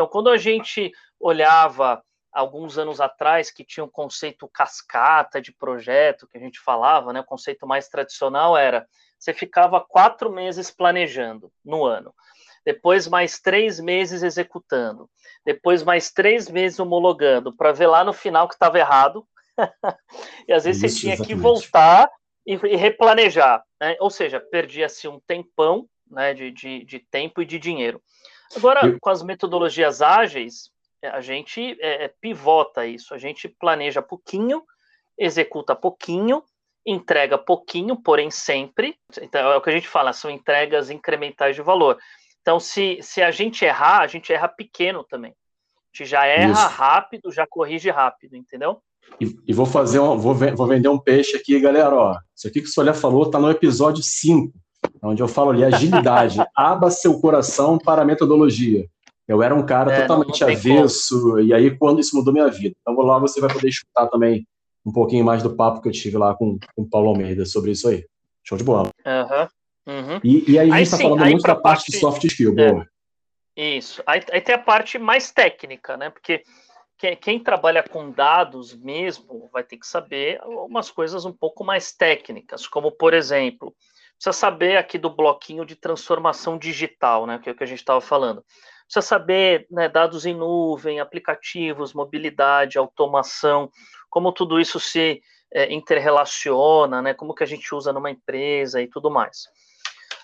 [0.00, 0.90] Então, quando a gente
[1.20, 7.12] olhava alguns anos atrás, que tinha um conceito cascata de projeto, que a gente falava,
[7.12, 8.88] né, o conceito mais tradicional era,
[9.18, 12.14] você ficava quatro meses planejando no ano,
[12.64, 15.06] depois mais três meses executando,
[15.44, 19.28] depois mais três meses homologando, para ver lá no final que estava errado,
[20.48, 21.36] e às vezes Isso, você tinha exatamente.
[21.36, 22.10] que voltar
[22.46, 23.98] e, e replanejar, né?
[24.00, 28.02] ou seja, perdia-se um tempão né, de, de, de, tempo e de dinheiro.
[28.56, 28.98] Agora, Eu...
[29.00, 30.70] com as metodologias ágeis,
[31.02, 34.62] a gente é, é, pivota isso, a gente planeja pouquinho,
[35.16, 36.42] executa pouquinho,
[36.84, 38.96] entrega pouquinho, porém sempre.
[39.20, 41.98] Então, é o que a gente fala, são entregas incrementais de valor.
[42.40, 45.32] Então, se, se a gente errar, a gente erra pequeno também.
[45.32, 46.68] A gente já erra isso.
[46.68, 48.80] rápido, já corrige rápido, entendeu?
[49.20, 51.94] E, e, vou fazer um, vou, vou, vender um peixe aqui, galera.
[51.94, 54.52] Ó, isso aqui que o Solé falou está no episódio 5,
[55.02, 56.38] onde eu falo ali agilidade.
[56.54, 58.86] Aba seu coração para a metodologia.
[59.26, 61.40] Eu era um cara é, totalmente avesso, como.
[61.40, 62.74] e aí quando isso mudou minha vida.
[62.80, 64.46] Então lá você vai poder escutar também
[64.84, 67.70] um pouquinho mais do papo que eu tive lá com, com o Paulo Almeida sobre
[67.70, 68.04] isso aí.
[68.42, 68.90] Show de bola.
[69.06, 70.20] Uhum, uhum.
[70.24, 72.72] E, e, aí a gente está falando muito da parte, parte de soft skill, é.
[72.72, 72.86] boa.
[73.56, 74.02] Isso.
[74.06, 76.10] Aí, aí, tem a parte mais técnica, né?
[76.10, 76.42] Porque
[76.96, 81.92] quem, quem, trabalha com dados mesmo vai ter que saber algumas coisas um pouco mais
[81.92, 83.74] técnicas, como, por exemplo,
[84.20, 87.78] precisa saber aqui do bloquinho de transformação digital, né, que é o que a gente
[87.78, 88.44] estava falando.
[88.84, 93.70] Precisa saber né, dados em nuvem, aplicativos, mobilidade, automação,
[94.10, 98.86] como tudo isso se é, interrelaciona, né, como que a gente usa numa empresa e
[98.86, 99.48] tudo mais.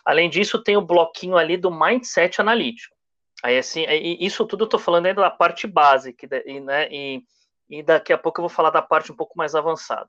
[0.05, 2.95] Além disso, tem o bloquinho ali do mindset analítico.
[3.43, 3.87] Aí, assim,
[4.21, 6.29] isso tudo eu estou falando ainda da parte básica,
[6.63, 7.23] né, e,
[7.71, 10.09] e daqui a pouco eu vou falar da parte um pouco mais avançada.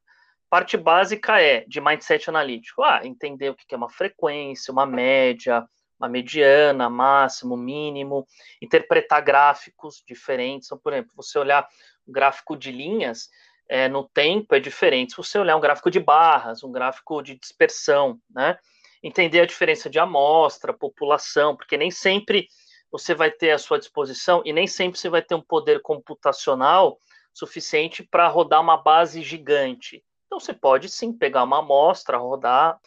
[0.50, 2.82] Parte básica é de mindset analítico.
[2.82, 5.68] Ah, entender o que é uma frequência, uma média,
[6.00, 8.26] uma mediana, máximo, mínimo,
[8.62, 10.68] interpretar gráficos diferentes.
[10.68, 11.68] Então, por exemplo, você olhar
[12.08, 13.30] um gráfico de linhas
[13.70, 15.12] é, no tempo é diferente.
[15.12, 18.58] Se você olhar um gráfico de barras, um gráfico de dispersão, né?
[19.04, 22.48] Entender a diferença de amostra, população, porque nem sempre
[22.90, 26.98] você vai ter à sua disposição e nem sempre você vai ter um poder computacional
[27.34, 30.04] suficiente para rodar uma base gigante.
[30.28, 32.80] Então você pode sim pegar uma amostra, rodar.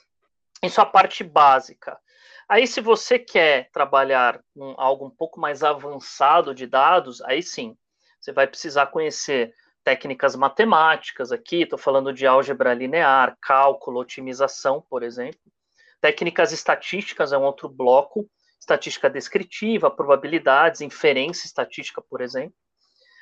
[0.63, 1.99] Isso é a parte básica.
[2.49, 7.77] Aí, se você quer trabalhar com algo um pouco mais avançado de dados, aí sim,
[8.21, 15.03] você vai precisar conhecer técnicas matemáticas aqui, estou falando de álgebra linear, cálculo, otimização, por
[15.03, 15.41] exemplo.
[16.01, 18.29] Técnicas estatísticas é um outro bloco,
[18.59, 22.55] estatística descritiva, probabilidades, inferência estatística, por exemplo.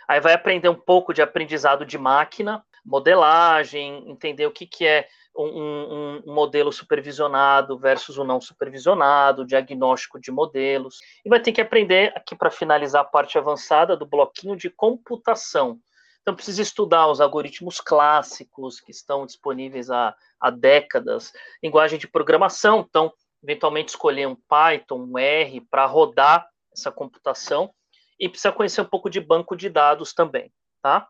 [0.09, 5.09] Aí vai aprender um pouco de aprendizado de máquina, modelagem, entender o que, que é
[5.37, 10.99] um, um, um, modelo supervisionado versus o não supervisionado, diagnóstico de modelos.
[11.25, 15.79] E vai ter que aprender, aqui para finalizar a parte avançada, do bloquinho de computação.
[16.23, 22.85] Então, precisa estudar os algoritmos clássicos que estão disponíveis há, há décadas, linguagem de programação,
[22.89, 23.13] então,
[23.43, 27.73] eventualmente escolher um Python, um R para rodar essa computação
[28.19, 30.53] e precisa conhecer um pouco de banco de dados também,
[30.83, 31.09] tá?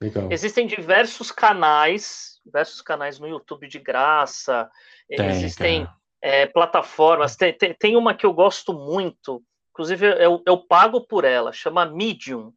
[0.00, 0.28] Legal.
[0.30, 4.70] Existem diversos canais, diversos canais no YouTube de graça,
[5.08, 5.88] tem, existem
[6.22, 11.24] é, plataformas, tem, tem, tem, uma que eu gosto muito, inclusive eu, eu pago por
[11.24, 12.52] ela, chama Medium,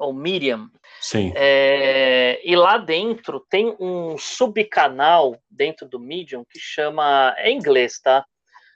[0.00, 0.70] ou Medium.
[1.00, 1.32] Sim.
[1.36, 8.00] É, e lá dentro tem um subcanal dentro do Medium que chama, é em inglês,
[8.00, 8.24] tá?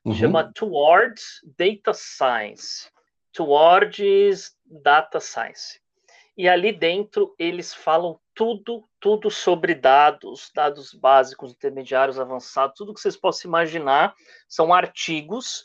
[0.04, 0.14] Uhum.
[0.14, 2.90] Chama Towards Data Science.
[3.32, 5.80] Towards Data Science.
[6.36, 13.00] E ali dentro eles falam tudo, tudo sobre dados, dados básicos, intermediários, avançados, tudo que
[13.00, 14.14] vocês possam imaginar.
[14.48, 15.64] São artigos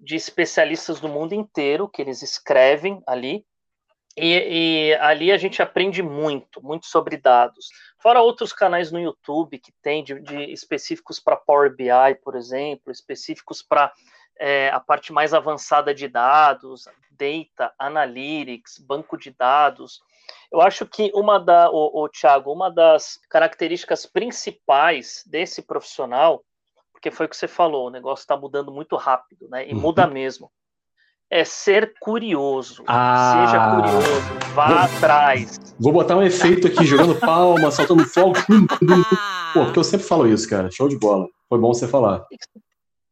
[0.00, 3.44] de especialistas do mundo inteiro que eles escrevem ali.
[4.16, 7.68] E, e, ali a gente aprende muito, muito sobre dados.
[7.98, 12.90] Fora outros canais no YouTube que tem de, de específicos para Power BI, por exemplo,
[12.90, 13.92] específicos para
[14.36, 20.00] é, a parte mais avançada de dados, data, analytics, banco de dados.
[20.52, 26.42] Eu acho que uma da, o, o Thiago, uma das características principais desse profissional,
[26.92, 29.68] porque foi o que você falou, o negócio está mudando muito rápido, né?
[29.68, 29.80] E uhum.
[29.80, 30.50] muda mesmo
[31.30, 32.82] é ser curioso.
[32.86, 35.58] Ah, Seja curioso, vá vou, atrás.
[35.78, 38.34] Vou botar um efeito aqui, jogando palma, soltando fogo.
[39.52, 40.70] Pô, porque eu sempre falo isso, cara.
[40.70, 41.26] Show de bola.
[41.48, 42.24] Foi bom você falar.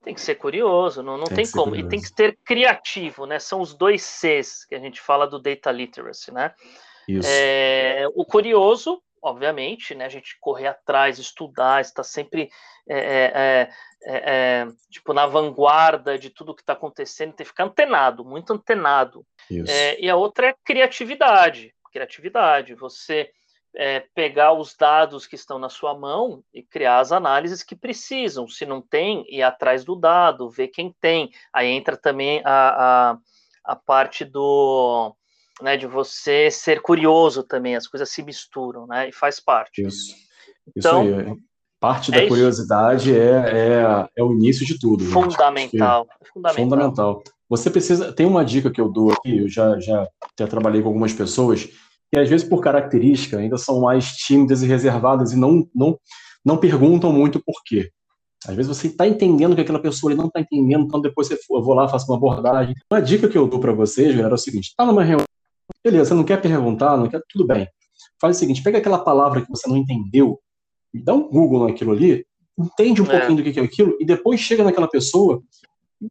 [0.03, 1.71] Tem que ser curioso, não, não tem, tem como.
[1.71, 1.87] Curioso.
[1.87, 3.39] E tem que ser criativo, né?
[3.39, 6.55] São os dois Cs que a gente fala do data literacy, né?
[7.29, 12.51] É, o curioso, obviamente, né, a gente correr atrás, estudar, estar sempre
[12.89, 13.71] é, é,
[14.05, 18.53] é, é tipo na vanguarda de tudo que está acontecendo, ter que ficar antenado, muito
[18.53, 19.27] antenado.
[20.01, 22.75] e a outra é criatividade, criatividade.
[22.75, 23.31] Você
[24.15, 28.49] pegar os dados que estão na sua mão e criar as análises que precisam.
[28.49, 31.31] Se não tem, ir atrás do dado, ver quem tem.
[31.53, 33.19] Aí entra também a, a,
[33.63, 35.15] a parte do
[35.63, 39.83] né, de você ser curioso também, as coisas se misturam, né, e faz parte.
[39.83, 40.15] Isso.
[40.77, 41.37] Então, isso aí.
[41.79, 45.05] Parte é da curiosidade é, é, é, o início de tudo.
[45.05, 46.65] Fundamental, fundamental.
[46.65, 47.23] Fundamental.
[47.49, 48.13] Você precisa.
[48.13, 51.69] Tem uma dica que eu dou aqui, eu já, já, já trabalhei com algumas pessoas,
[52.11, 55.99] que às vezes, por característica, ainda são mais tímidas e reservadas e não, não,
[56.45, 57.91] não perguntam muito por quê.
[58.49, 61.63] Às vezes você está entendendo que aquela pessoa não está entendendo, então depois você, eu
[61.63, 62.75] vou lá, faço uma abordagem.
[62.91, 65.26] Uma dica que eu dou para vocês, galera, é o seguinte: está numa reunião
[65.87, 67.69] Beleza, você não quer perguntar, não quer, tudo bem.
[68.21, 70.41] Faz o seguinte, pega aquela palavra que você não entendeu,
[70.93, 72.27] dá um Google naquilo ali,
[72.59, 73.21] entende um é.
[73.21, 75.41] pouquinho do que é aquilo, e depois chega naquela pessoa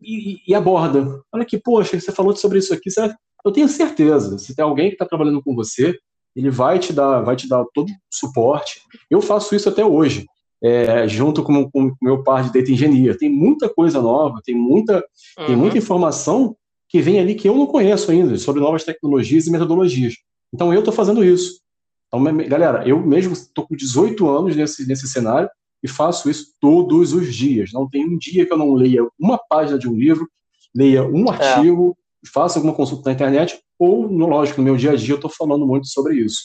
[0.01, 1.21] e, e, aborda.
[1.29, 3.13] Olha que, poxa, você falou sobre isso aqui, você,
[3.43, 5.93] eu tenho certeza, se tem alguém que está trabalhando com você,
[6.33, 8.79] ele vai te dar, vai te dar todo o suporte.
[9.11, 10.25] Eu faço isso até hoje,
[10.63, 13.17] é, junto com o meu par de data engenharia.
[13.17, 15.03] Tem muita coisa nova, tem muita,
[15.37, 15.45] uhum.
[15.47, 16.55] tem muita informação
[16.95, 20.13] que vem ali que eu não conheço ainda, sobre novas tecnologias e metodologias.
[20.53, 21.59] Então eu estou fazendo isso.
[22.07, 25.49] Então, galera, eu mesmo estou com 18 anos nesse, nesse cenário
[25.83, 27.73] e faço isso todos os dias.
[27.73, 30.25] Não tem um dia que eu não leia uma página de um livro,
[30.73, 31.31] leia um é.
[31.31, 32.29] artigo, é.
[32.33, 35.29] faça alguma consulta na internet, ou, no, lógico, no meu dia a dia eu estou
[35.29, 36.43] falando muito sobre isso.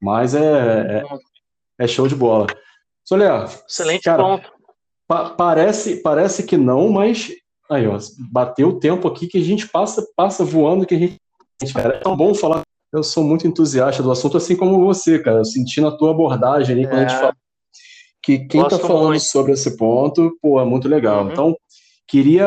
[0.00, 1.04] Mas é, é,
[1.78, 2.46] é show de bola.
[3.04, 4.50] Soler, excelente cara, ponto.
[5.06, 7.34] Pa parece, parece que não, mas
[7.70, 7.98] Aí, ó,
[8.30, 11.16] bateu o tempo aqui que a gente passa, passa voando que a gente.
[11.72, 12.62] Cara, é tão bom falar.
[12.92, 15.44] Eu sou muito entusiasta do assunto, assim como você, cara.
[15.44, 16.88] Sentindo a tua abordagem ali, é.
[16.88, 17.20] quando a gente é.
[17.20, 17.36] fala.
[18.22, 19.22] Que quem está falando muito.
[19.22, 21.24] sobre esse ponto, pô, é muito legal.
[21.24, 21.32] Uhum.
[21.32, 21.56] Então,
[22.06, 22.44] queria,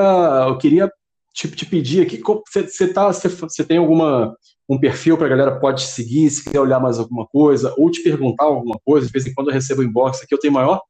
[0.48, 0.92] eu queria
[1.34, 3.10] te, te pedir aqui, você tá,
[3.68, 4.36] tem alguma
[4.70, 7.92] um perfil para a galera pode te seguir, se quiser olhar mais alguma coisa, ou
[7.92, 10.82] te perguntar alguma coisa, de vez em quando eu recebo inbox aqui, eu tenho maior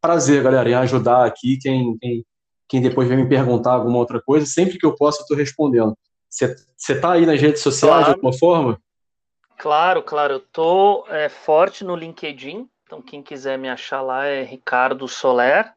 [0.00, 2.24] prazer, galera, em ajudar aqui quem, quem,
[2.70, 5.98] quem depois vem me perguntar alguma outra coisa, sempre que eu posso, eu estou respondendo.
[6.30, 8.04] Você está aí nas redes sociais claro.
[8.04, 8.80] de alguma forma?
[9.58, 10.34] Claro, claro.
[10.34, 15.72] Eu estou é, forte no LinkedIn, então quem quiser me achar lá é Ricardo Soler.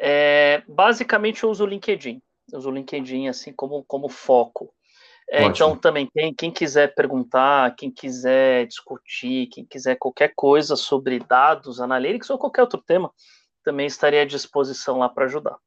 [0.00, 2.22] É, basicamente eu uso o LinkedIn.
[2.50, 4.72] Eu uso o LinkedIn assim como, como foco.
[5.30, 11.18] É, então também quem, quem quiser perguntar, quem quiser discutir, quem quiser qualquer coisa sobre
[11.18, 13.12] dados, analytics ou qualquer outro tema,
[13.62, 15.58] também estaria à disposição lá para ajudar.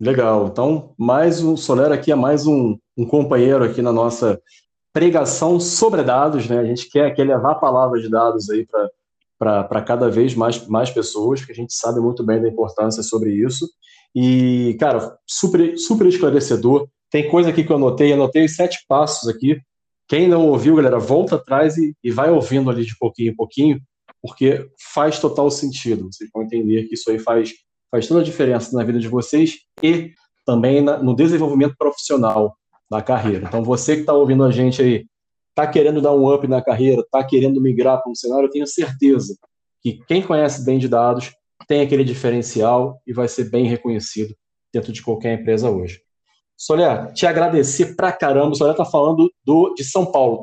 [0.00, 0.48] Legal.
[0.48, 4.40] Então, mais um Solero aqui é mais um, um companheiro aqui na nossa
[4.92, 6.58] pregação sobre dados, né?
[6.58, 8.66] A gente quer, quer levar a palavra de dados aí
[9.38, 13.32] para cada vez mais, mais pessoas, porque a gente sabe muito bem da importância sobre
[13.32, 13.68] isso.
[14.14, 16.88] E, cara, super, super esclarecedor.
[17.10, 19.60] Tem coisa aqui que eu anotei, anotei os sete passos aqui.
[20.08, 23.80] Quem não ouviu, galera, volta atrás e, e vai ouvindo ali de pouquinho em pouquinho,
[24.20, 26.12] porque faz total sentido.
[26.12, 27.52] Vocês vão entender que isso aí faz
[27.94, 30.12] faz toda a diferença na vida de vocês e
[30.44, 32.56] também na, no desenvolvimento profissional
[32.90, 33.46] da carreira.
[33.46, 35.06] Então, você que está ouvindo a gente aí,
[35.50, 38.66] está querendo dar um up na carreira, está querendo migrar para um cenário, eu tenho
[38.66, 39.36] certeza
[39.80, 41.32] que quem conhece bem de dados
[41.68, 44.34] tem aquele diferencial e vai ser bem reconhecido
[44.72, 46.00] dentro de qualquer empresa hoje.
[46.56, 48.50] Soler, te agradecer pra caramba.
[48.50, 50.42] O Soler está falando do, de São Paulo.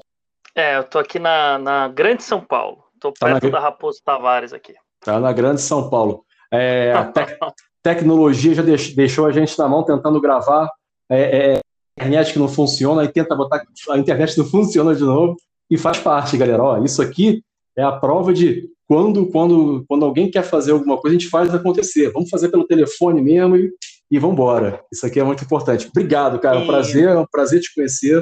[0.56, 2.82] É, eu tô aqui na, na Grande São Paulo.
[2.98, 3.50] Tô tá perto na...
[3.50, 4.74] da Raposo Tavares aqui.
[5.02, 6.24] Tá na Grande São Paulo.
[6.52, 7.38] É, a te
[7.84, 10.70] tecnologia já deixou a gente na mão tentando gravar.
[11.10, 11.60] É, é,
[11.98, 15.36] internet que não funciona, aí tenta botar a internet não funciona de novo
[15.70, 16.64] e faz parte, galera.
[16.64, 17.44] Ó, isso aqui
[17.76, 21.54] é a prova de quando, quando, quando alguém quer fazer alguma coisa, a gente faz
[21.54, 22.12] acontecer.
[22.12, 23.72] Vamos fazer pelo telefone mesmo e,
[24.12, 24.82] e vamos embora.
[24.92, 25.88] Isso aqui é muito importante.
[25.88, 26.60] Obrigado, cara.
[26.60, 28.22] É um prazer, é um prazer te conhecer.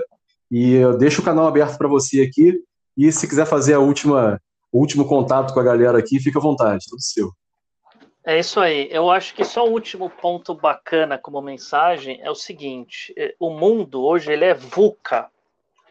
[0.52, 2.60] E eu deixo o canal aberto para você aqui.
[2.96, 4.40] E se quiser fazer a última,
[4.72, 7.32] o último contato com a galera aqui, fica à vontade, tudo seu.
[8.30, 8.88] É isso aí.
[8.92, 13.50] Eu acho que só o último ponto bacana como mensagem é o seguinte: é, o
[13.50, 15.32] mundo hoje ele é VUCA,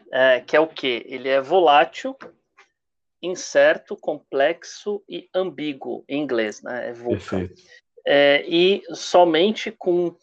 [0.09, 1.05] é, que é o quê?
[1.09, 2.15] Ele é volátil,
[3.21, 6.87] incerto, complexo e ambíguo em inglês, né?
[6.87, 7.51] É VUCA.
[8.07, 10.15] É, e somente com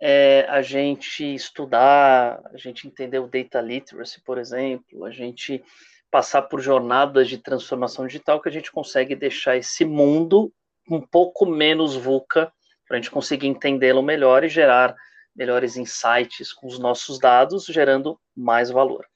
[0.00, 5.62] é, a gente estudar, a gente entender o data literacy, por exemplo, a gente
[6.10, 10.52] passar por jornadas de transformação digital que a gente consegue deixar esse mundo
[10.90, 12.52] um pouco menos VUCA,
[12.86, 14.94] para a gente conseguir entendê-lo melhor e gerar
[15.34, 19.06] melhores insights com os nossos dados, gerando mais valor.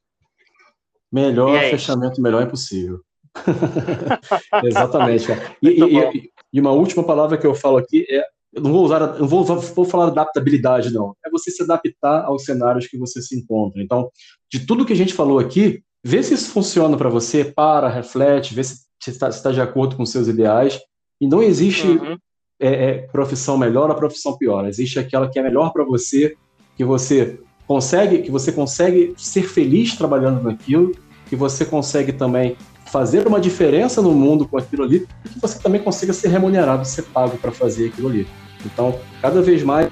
[1.12, 3.00] Melhor fechamento, melhor é possível.
[4.64, 5.26] Exatamente.
[5.62, 8.24] E, e, e, uma última palavra que eu falo aqui é
[8.56, 11.14] eu não vou usar, não vou, vou falar adaptabilidade, não.
[11.24, 13.82] É você se adaptar aos cenários que você se encontra.
[13.82, 14.10] Então,
[14.50, 18.54] de tudo que a gente falou aqui, vê se isso funciona para você, para, reflete,
[18.54, 20.80] vê se está tá de acordo com seus ideais.
[21.20, 22.16] E não existe uhum.
[22.60, 24.66] é, é, profissão melhor ou profissão pior.
[24.66, 26.36] Existe aquela que é melhor para você,
[26.76, 30.92] que você consegue, que você consegue ser feliz trabalhando naquilo,
[31.28, 32.56] que você consegue também
[32.86, 36.86] fazer uma diferença no mundo com aquilo ali, e que você também consiga ser remunerado,
[36.86, 38.28] ser pago para fazer aquilo ali.
[38.64, 39.90] Então, cada vez mais,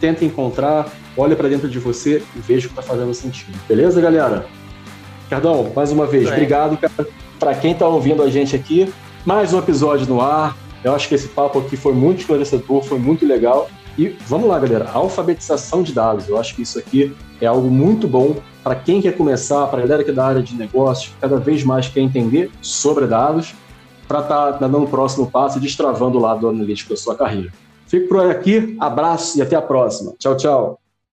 [0.00, 3.58] tenta encontrar, olha para dentro de você e veja o que está fazendo sentido.
[3.68, 4.46] Beleza, galera?
[5.28, 7.08] Cardão, mais uma vez, obrigado, cara.
[7.38, 8.92] Para quem está ouvindo a gente aqui,
[9.24, 10.56] mais um episódio no ar.
[10.86, 13.68] Eu acho que esse papo aqui foi muito esclarecedor, foi muito legal.
[13.98, 16.28] E vamos lá, galera, alfabetização de dados.
[16.28, 19.82] Eu acho que isso aqui é algo muito bom para quem quer começar, para a
[19.82, 23.52] galera que é da área de negócio, cada vez mais quer entender sobre dados,
[24.06, 27.52] para estar tá dando o próximo passo e destravando o lado analítico da sua carreira.
[27.88, 30.14] Fico por aqui, abraço e até a próxima.
[30.20, 30.85] Tchau, tchau.